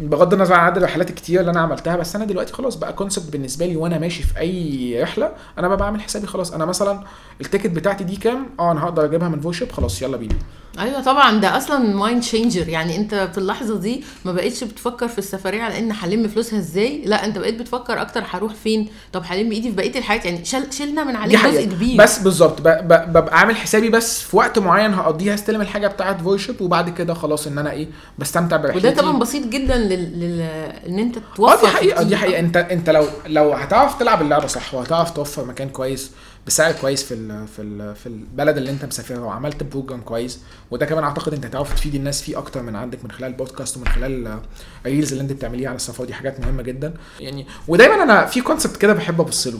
[0.00, 3.32] بغض النظر عن عدد الرحلات الكتير اللي أنا عملتها بس أنا دلوقتي خلاص بقى concept
[3.32, 6.52] بالنسبة لي وأنا ماشي في أي رحلة أنا بقى بعمل حسابي خلاص.
[6.52, 7.00] أنا مثلا
[7.40, 9.72] ال ticket بتاعتي دي كام؟ آه أنا هقدر أجيبها من فوشيب.
[9.72, 10.34] خلاص يلا بينا.
[10.78, 15.18] أيوه طبعا ده أصلا mind changer يعني أنت في اللحظة دي ما بقتش بتفكر في
[15.18, 19.52] السفرية على إن هلم فلوسها إزاي؟ لا أنت بقيت بتفكر أكتر هروح فين؟ طب هلم
[19.52, 21.50] إيدي في بقية الحاجات يعني شل شلنا من حقيقة.
[21.50, 21.98] جزء كبير.
[22.02, 26.90] بس بالظبط ببقى عامل حسابي بس في وقت معين هقضيه هستلم الحاجة بتاعت فوشيب وبعد
[26.90, 28.88] كده خلاص إن أنا إيه بستمتع برحلتي.
[28.88, 30.20] وده طبعا بسيط جدا لل...
[30.20, 30.40] لل...
[30.88, 32.16] إن أنت آه توفر دي حقيقة دي.
[32.16, 32.38] حقيقة.
[32.38, 36.10] أنت أنت لو لو هتعرف تلعب اللعبة صح وهتعرف توفر مكان كويس
[36.46, 40.40] بسعر كويس في ال في ال في البلد اللي انت مسافرها وعملت program كويس
[40.70, 43.88] وده كمان أعتقد انت هتعرف تفيد الناس فيه أكتر من عندك من خلال البودكاست ومن
[43.88, 44.38] خلال
[44.86, 46.94] ال reels اللي انت بتعمليها على السفر دي حاجات مهمة جدا.
[47.20, 49.58] يعني ودايما أنا في concept كده بحب أبص له.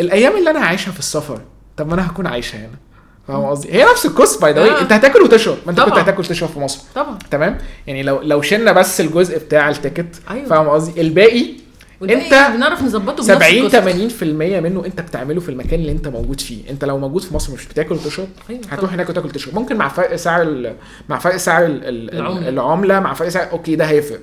[0.00, 1.40] الأيام اللي أنا عايشها في السفر
[1.76, 2.76] طب ما أنا هكون عايشها هنا.
[3.28, 4.80] فاهم قصدي؟ هي نفس القصة by the.
[4.80, 5.56] أنت هتاكل وتشرب.
[5.66, 5.94] ما أنت كنت.
[5.94, 6.80] هتاكل وتشرب في مصر.
[6.94, 7.18] طبعا.
[7.30, 10.46] تمام؟ يعني لو لو شلنا بس الجزء بتاع ال ticket أيوة.
[10.48, 11.46] فاهم قصدي؟ الباقي
[12.02, 14.20] انت بنعرف نظبطه بنفس 70 القسط.
[14.20, 17.52] 80% منه أنت بتعمله في المكان اللي أنت موجود فيه أنت لو موجود في مصر
[17.54, 18.92] مش بتاكل وتشرب أيوة هتروح.
[18.92, 20.74] هناك وتاكل وتشرب ممكن مع فرق سعر.
[21.08, 21.84] مع فرق سعر ال...
[21.84, 22.14] ال...
[22.14, 22.48] العملة.
[22.48, 24.20] العملة مع فرق سعر أوكي ده هيفرق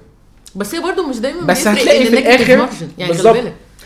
[0.55, 2.69] بس هي برضو مش دايما بس هتلاقي في الآخر.
[2.97, 3.37] يعني بالظبط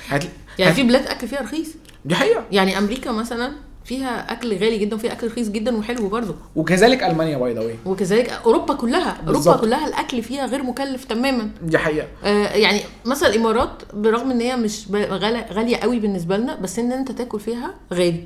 [0.10, 0.28] هتل...
[0.60, 1.68] يعني في بلاد أكل فيها رخيص
[2.06, 3.52] دي حقيقة يعني أمريكا مثلا
[3.88, 6.36] فيها أكل غالي جدا وفيها أكل رخيص جدا وحلو برضه.
[6.56, 9.10] وكذلك ألمانيا by the way وكذلك أوروبا كلها.
[9.12, 9.62] أوروبا بالظبط.
[9.62, 11.50] كلها الأكل فيها غير مكلف تماما.
[11.62, 12.08] دي حقيقة.
[12.24, 14.86] آه يعني مثلا الإمارات برغم إن هي مش
[15.52, 18.24] غالية قوي بالنسبة لنا بس إن أنت تاكل فيها غالي.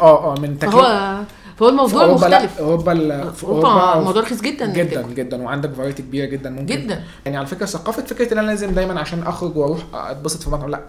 [0.00, 0.76] آه آه من تكلفة.
[0.80, 1.24] فهو
[1.56, 2.58] فهو الموضوع أوروبا لا مختلف.
[2.58, 5.02] أوروبا ال- في أوروبا الموضوع رخيص جدا جدا.
[5.02, 6.66] جدا وعندك variety كبيرة جدا ممكن.
[6.66, 7.02] جدا.
[7.24, 10.70] يعني على فكرة ثقافة فكرة إن أنا لازم دايما عشان أخرج وأروح أتبسط في مطعم
[10.70, 10.80] لا.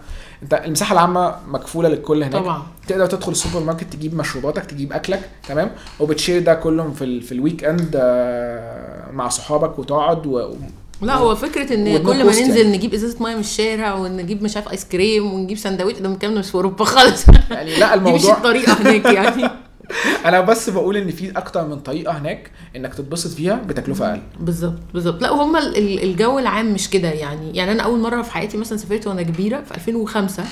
[0.42, 2.42] أنت المساحة العامة مكفولة للكل هناك.
[2.42, 2.62] طبعا.
[2.88, 5.70] تقدر تدخل السوبر ماركت تجيب مشروباتك تجيب أكلك تمام؟
[6.00, 7.22] وبتشير ده كلهم في ال...
[7.22, 10.54] في ال weekend آه، مع صحابك وتقعد و...
[11.02, 12.76] لا هو فكرة إن كل ما ننزل يعني.
[12.76, 16.48] نجيب إزازة مية من الشارع ونجيب مش عارف ايس كريم ونجيب سندوتش ده الكلام مش
[16.48, 17.24] في أوروبا خالص.
[17.50, 19.50] يعني لا دي مش الموضوع الطريقة هناك يعني.
[20.26, 24.20] أنا بس بقول إن في أكتر من طريقة هناك إنك تتبسط فيها بتكلفة أقل.
[24.40, 25.22] بالظبط بالظبط.
[25.22, 27.56] لا وهم ال- ال- الجو العام مش كده يعني.
[27.56, 30.44] يعني أنا أول مرة في حياتي مثلا سافرت وأنا كبيرة في 2005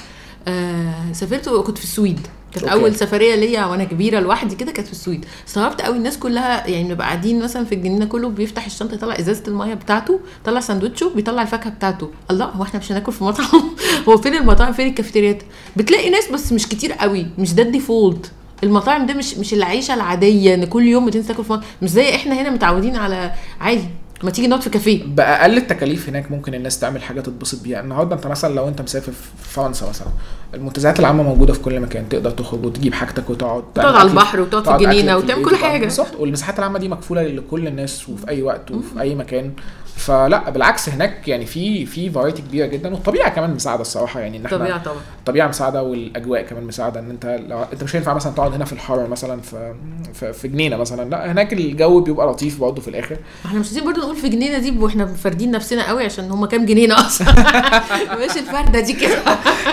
[0.48, 2.20] آه سافرت وكنت في السويد.
[2.52, 2.64] كانت.
[2.68, 5.24] أول سفرية ليا وأنا كبيرة لوحدي كده كانت في السويد.
[5.48, 9.42] استغربت قوي الناس كلها يعني نبقى قاعدين مثلا في الجنينة كله بيفتح الشنطة يطلع إزازة
[9.48, 12.10] المية بتاعته يطلع ساندوتشه بيطلع الفاكهة بتاعته.
[12.30, 13.46] الله هو إحنا مش هناكل في مطعم؟
[14.08, 15.42] هو فين المطاعم؟ فين الكافيتريات
[15.76, 18.32] بتلاقي ناس بس مش كتير قوي مش ده ال default
[18.64, 21.64] المطاعم ده مش مش العيشة العادية إن كل يوم بتنزل تاكل في مطعم.
[21.82, 23.88] مش زي إحنا هنا متعودين على عادي.
[24.22, 25.04] ما تيجي نقعد في كافيه.
[25.04, 27.80] بأقل التكاليف هناك ممكن الناس تعمل حاجة تتبسط بيها.
[27.80, 30.08] النهارده أنت مثلا لو أنت مسافر في فرنسا مثلا
[30.54, 32.08] المنتزهات العامة موجودة في كل مكان.
[32.08, 35.84] تقدر تخرج وتجيب حاجتك وتقعد تقعد على البحر وتقعد في الجنينه وتعمل كل حاجة.
[35.84, 36.16] بالظبط.
[36.18, 39.52] والمساحات العامة دي مكفوله لكل الناس وفي أي وقت وفي أي مكان.
[39.96, 44.20] فلا بالعكس هناك يعني في في فرايتي كبيرة جدا والطبيعة كمان مساعدة الصراحة.
[44.20, 44.96] يعني إن إحنا طبيعة طبعا.
[45.18, 47.00] الطبيعه مساعدة والأجواء كمان مساعدة.
[47.00, 49.74] إن أنت لو أنت مش هينفع مثلا تقعد هنا في الحر مثلا في
[50.14, 51.10] في, في جنينة مثلا.
[51.10, 53.16] لا هناك الجو بيبقى لطيف برضه في الآخر.
[53.46, 56.66] إحنا مش عايزين برضه نقول في جنينة دي وإحنا فاردين نفسنا قوي عشان هم كام
[56.66, 57.32] جنينة أصلا.
[58.24, 59.18] مش الفردة دي كده.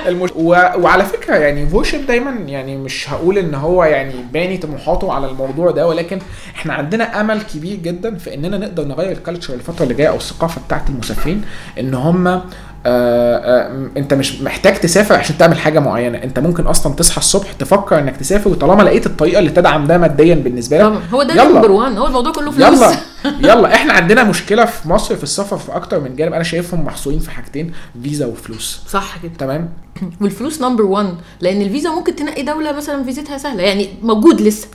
[0.07, 0.29] المش...
[0.35, 0.49] و...
[0.77, 5.71] وعلى فكرة يعني فوشن دايما يعني مش هقول إن هو يعني باني طموحاته على الموضوع
[5.71, 6.19] ده ولكن
[6.55, 10.61] إحنا عندنا أمل كبير جدا في إننا نقدر نغير ال culture الفترة اللي جاية الثقافة
[10.67, 11.41] بتاعت المسافرين
[11.79, 12.41] إن هم آه
[12.85, 16.17] آه أنت مش محتاج تسافر عشان تعمل حاجة معينة.
[16.23, 20.35] أنت ممكن أصلا تصحى الصبح تفكر إنك تسافر وطالما لقيت الطريقة اللي تدعم ده ماديا
[20.35, 21.43] بالنسبة لك هو ده.
[21.49, 22.67] number 1 هو الموضوع كله فلوس.
[22.81, 22.91] يلا.
[23.53, 23.75] يلا.
[23.75, 26.33] إحنا عندنا مشكلة في مصر في السفر في أكتر من جانب.
[26.33, 27.71] أنا شايفهم محصورين في حاجتين
[28.03, 28.81] فيزا وفلوس.
[28.89, 29.31] صح كده.
[29.39, 29.69] تمام؟
[30.21, 33.63] والفلوس number 1 لأن الفيزا ممكن تنقي دولة مثلا فيزتها سهلة.
[33.63, 34.67] يعني موجود لسه.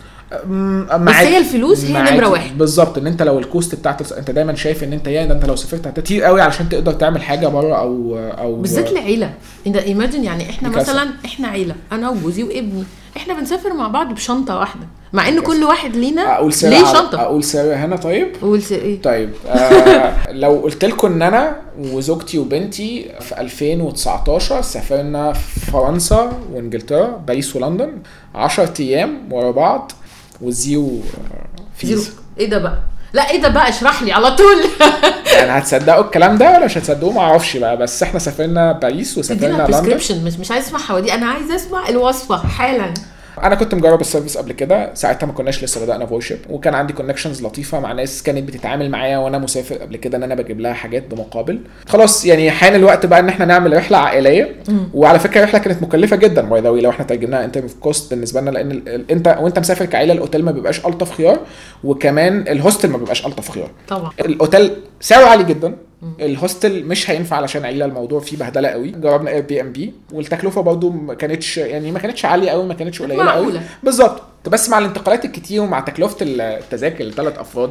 [0.46, 1.92] م- بس هي الفلوس هي.
[2.12, 2.58] نمرة واحد.
[2.58, 5.44] بالظبط إن أنت لو ال cost بتاعت أنت دايما شايف إن أنت يا ده أنت
[5.44, 9.34] لو سافرت هتكتير قوي علشان تقدر تعمل حاجة بره أو أو بالذات العيله
[9.66, 10.92] انت imagine يعني إحنا كارثة.
[10.92, 12.84] مثلا إحنا عيلة أنا وجوزي وابني
[13.16, 14.86] إحنا بنسافر مع بعض بشنطة واحدة.
[15.12, 17.20] مع إن كل واحد لينا أقول سر ليه شنطة.
[17.20, 22.38] أقول سر هنا طيب؟ قول س- إيه؟ طيب آه لو قلت لكم إن أنا وزوجتي
[22.38, 25.32] وبنتي في 2019 سافرنا
[25.72, 27.92] فرنسا وإنجلترا باريس ولندن
[28.34, 29.92] 10 أيام ورا بعض
[30.40, 32.00] و zero آه، zero.
[32.00, 32.78] fees إيه ده بقى؟
[33.12, 34.56] لا إيه ده بقى؟ اشرح لي على طول.
[35.36, 39.66] يعني هتصدقوا الكلام ده ولا مش هتصدقوه؟ ما أعرفش بقى بس إحنا سافرنا باريس وسافرنا
[39.68, 39.96] لندن.
[39.96, 42.94] مش مش عايز اسمع حواديت أنا عايز أسمع الوصفة حالا.
[43.42, 46.92] أنا كنت مجرب ال service قبل كده ساعتها ما كناش لسه بدأنا فويشيب وكان عندي
[46.92, 50.72] connections لطيفة مع ناس كانت بتتعامل معايا وأنا مسافر قبل كده إن أنا بجيب لها
[50.72, 51.60] حاجات بمقابل.
[51.86, 54.56] خلاص يعني حان الوقت بقى إن إحنا نعمل رحلة عائلية.
[54.94, 58.10] وعلى فكرة الرحلة كانت مكلفة جدا by the way لو إحنا ترجمناها انت في cost
[58.10, 61.38] بالنسبة لنا لأن انت وأنت مسافر كعيلة الأوتيل ما بيبقاش ألطف خيار
[61.84, 63.70] وكمان ال hostel ما بيبقاش ألطف خيار.
[63.88, 64.10] طبعا.
[64.20, 64.70] الأوتيل
[65.00, 65.74] سعره عالي جدا.
[66.20, 68.90] ال hostel مش هينفع علشان عيلة الموضوع فيه بهدلة قوي.
[68.90, 73.52] جربنا Airbnb والتكلفة برضو ما كانتش يعني ما كانتش عالية قوي ما كانتش قليلة قوي.
[73.82, 74.22] بالظبط.
[74.48, 77.70] بس مع الانتقالات الكتير ومع تكلفة التذاكر لثلاث أفراد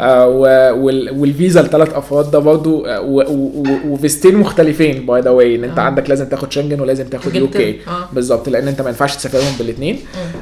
[0.00, 5.20] آه آه وال- والفيزا لثلاث أفراد ده برضو آه، و- و- و- وفيزتين مختلفين by
[5.20, 5.82] the way إن أنت آه.
[5.82, 8.08] عندك لازم تاخد شنجن ولازم تاخد UK آه.
[8.12, 9.98] بالظبط لأن أنت ما ينفعش تسافرهم بالاثنين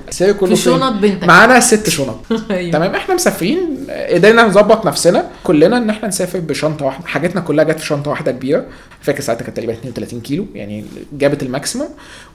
[0.09, 1.25] السعر كله في؟ شنط بنتك.
[1.29, 2.17] معانا ست شنط
[2.51, 2.73] أيوة.
[2.73, 7.65] تمام إحنا مسافرين آه، قدرنا نظبط نفسنا كلنا إن إحنا نسافر بشنطة واحدة حاجاتنا كلها
[7.65, 8.65] جت في شنطة واحدة كبيرة
[9.01, 11.87] فاكر ساعتها كانت تقريبا 32 كيلو يعني جابت ال maximum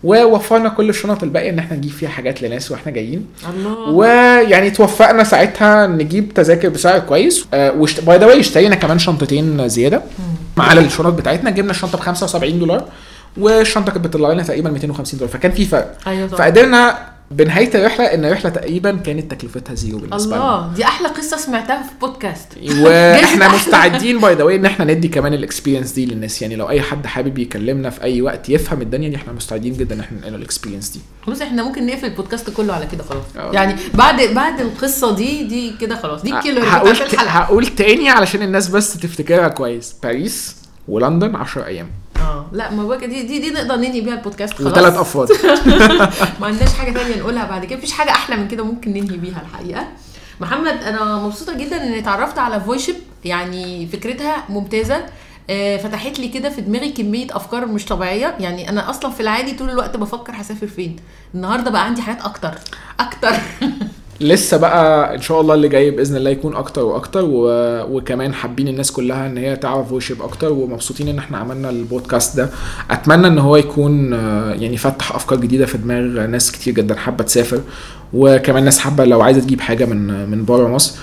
[0.03, 3.89] ووفرنا كل الشنط الباقية إن إحنا نجيب فيها حاجات لناس وإحنا جايين الله.
[3.89, 7.45] ويعني توفقنا ساعتها نجيب تذاكر بسعر كويس.
[8.05, 10.01] by the way اشترينا كمان شنطتين زيادة.
[10.57, 12.85] على الشنط بتاعتنا جبنا الشنطة ب 75 دولار
[13.37, 15.97] والشنطة كانت بتطلع لنا تقريبا 250 دولار فكان في فرق.
[16.05, 16.27] طبعا.
[16.27, 20.45] فقدرنا بنهاية الرحلة إن الرحلة تقريبا كانت تكلفتها zero بالنسبة لنا.
[20.59, 22.47] الله دي أحلى قصة سمعتها في بودكاست
[22.83, 26.41] وإحنا مستعدين by the way إن إحنا ندي كمان ال experience دي للناس.
[26.41, 29.95] يعني لو أي حد حابب يكلمنا في أي وقت يفهم الدنيا دي إحنا مستعدين جدا
[29.95, 30.99] إن إحنا ننقل ال experience دي.
[31.27, 33.23] بص إحنا ممكن نقفل البودكاست كله على كده خلاص.
[33.37, 33.51] آه.
[33.53, 36.21] يعني بعد بعد القصة دي دي كده خلاص.
[36.21, 39.95] دي ال killer هقول ت- هقول تاني علشان الناس بس تفتكرها كويس.
[40.03, 40.55] باريس
[40.87, 41.87] ولندن 10 أيام.
[42.51, 44.71] لا ما بقى دي دي دي نقدر ننهي بيها البودكاست خلاص.
[44.71, 45.29] وثلاث أفراد.
[46.41, 47.77] ما عندناش حاجة تانية نقولها بعد كده.
[47.77, 49.87] مفيش حاجة أحلى من كده ممكن ننهي بيها الحقيقة.
[50.41, 52.95] محمد أنا مبسوطة جدا إني اتعرفت على فويشيب.
[53.25, 55.05] يعني فكرتها ممتازة.
[55.49, 58.35] آه، فتحت لي كده في دماغي كمية أفكار مش طبيعية.
[58.39, 60.95] يعني أنا أصلا في العادي طول الوقت بفكر هسافر فين.
[61.35, 62.53] النهارده بقى عندي حاجات أكتر.
[62.99, 63.31] أكتر.
[64.21, 67.47] لسه بقى إن شاء الله اللي جاي بإذن الله يكون أكتر وأكتر و...
[67.97, 72.49] وكمان حابين الناس كلها إن هي تعرف ويشيب أكتر ومبسوطين إن إحنا عملنا البودكاست ده.
[72.91, 77.23] أتمنى إن هو يكون آه، يعني فتح أفكار جديدة في دماغ ناس كتير جدا حابة
[77.23, 77.61] تسافر
[78.13, 80.99] وكمان ناس حابة لو عايزة تجيب حاجة من من بره مصر.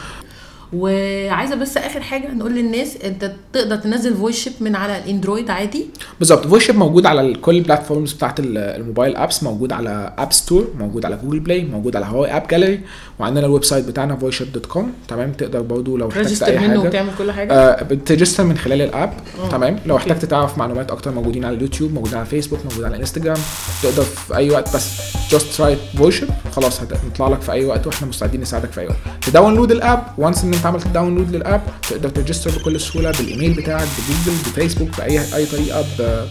[0.73, 5.87] وعايزة بس آخر حاجة نقول للناس أنت تقدر تنزل فويس شيب من على الأندرويد عادي؟
[6.19, 10.33] بالظبط فويشيب موجود على كل ال platforms بتاعت ال- ال mobile apps موجود على App
[10.33, 12.81] Store موجود على Google Play موجود على Huawei AppGallery
[13.19, 16.79] وعندنا ال website بتاعنا voiceship dot com تمام تقدر برضو لو احتجت أي منه حاجة.
[16.79, 17.53] وتعمل كل حاجة.
[17.53, 19.12] آه بت register من خلال ال app
[19.45, 19.49] آه.
[19.49, 19.97] تمام لو.
[19.97, 23.37] احتجت تعرف معلومات أكتر موجودين على اليوتيوب موجودين على فيسبوك موجودين على انستجرام
[23.83, 25.01] تقدر في أي وقت بس
[25.31, 28.97] just write فويشيب خلاص هنطلع لك في أي وقت وإحنا مستعدين نساعدك في أي وقت.
[29.27, 31.61] ت download ال app و once ان انت عملت download لل app
[31.91, 36.27] تقدر ت register بكل سهولة بالإيميل بتاعك بجوجل بفيسبوك بأي أي طريقة ب-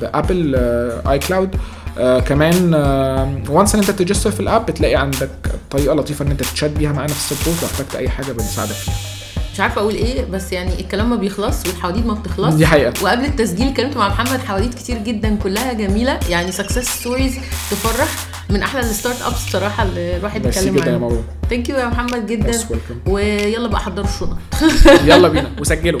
[0.00, 0.54] ب
[1.10, 1.56] Apple iCloud
[1.98, 2.74] آه كمان
[3.48, 5.30] و once إن أنت ت register في ال app بتلاقي عندك
[5.70, 8.72] طريقة لطيفة إن أنت تشات بيها معانا في ال support لو احتجت أي حاجة بنساعدك
[8.72, 8.94] فيها.
[9.52, 12.54] مش عارفة أقول إيه بس يعني الكلام ما بيخلص والحواديت ما بتخلص.
[12.54, 12.92] دي حقيقة.
[13.02, 16.20] وقبل التسجيل اتكلمت مع محمد حواديت كتير جدا كلها جميلة.
[16.28, 17.34] يعني success stories
[17.70, 18.08] تفرح.
[18.50, 21.86] من أحلى ال startups بصراحة اللي الواحد ميرسي بيتكلم جدا يا عنها thank you يا
[21.86, 22.60] محمد جدا.
[23.06, 24.38] ويلا بقى حضروا الشنط
[25.04, 25.50] يلا بينا.
[25.60, 26.00] وسجلوا.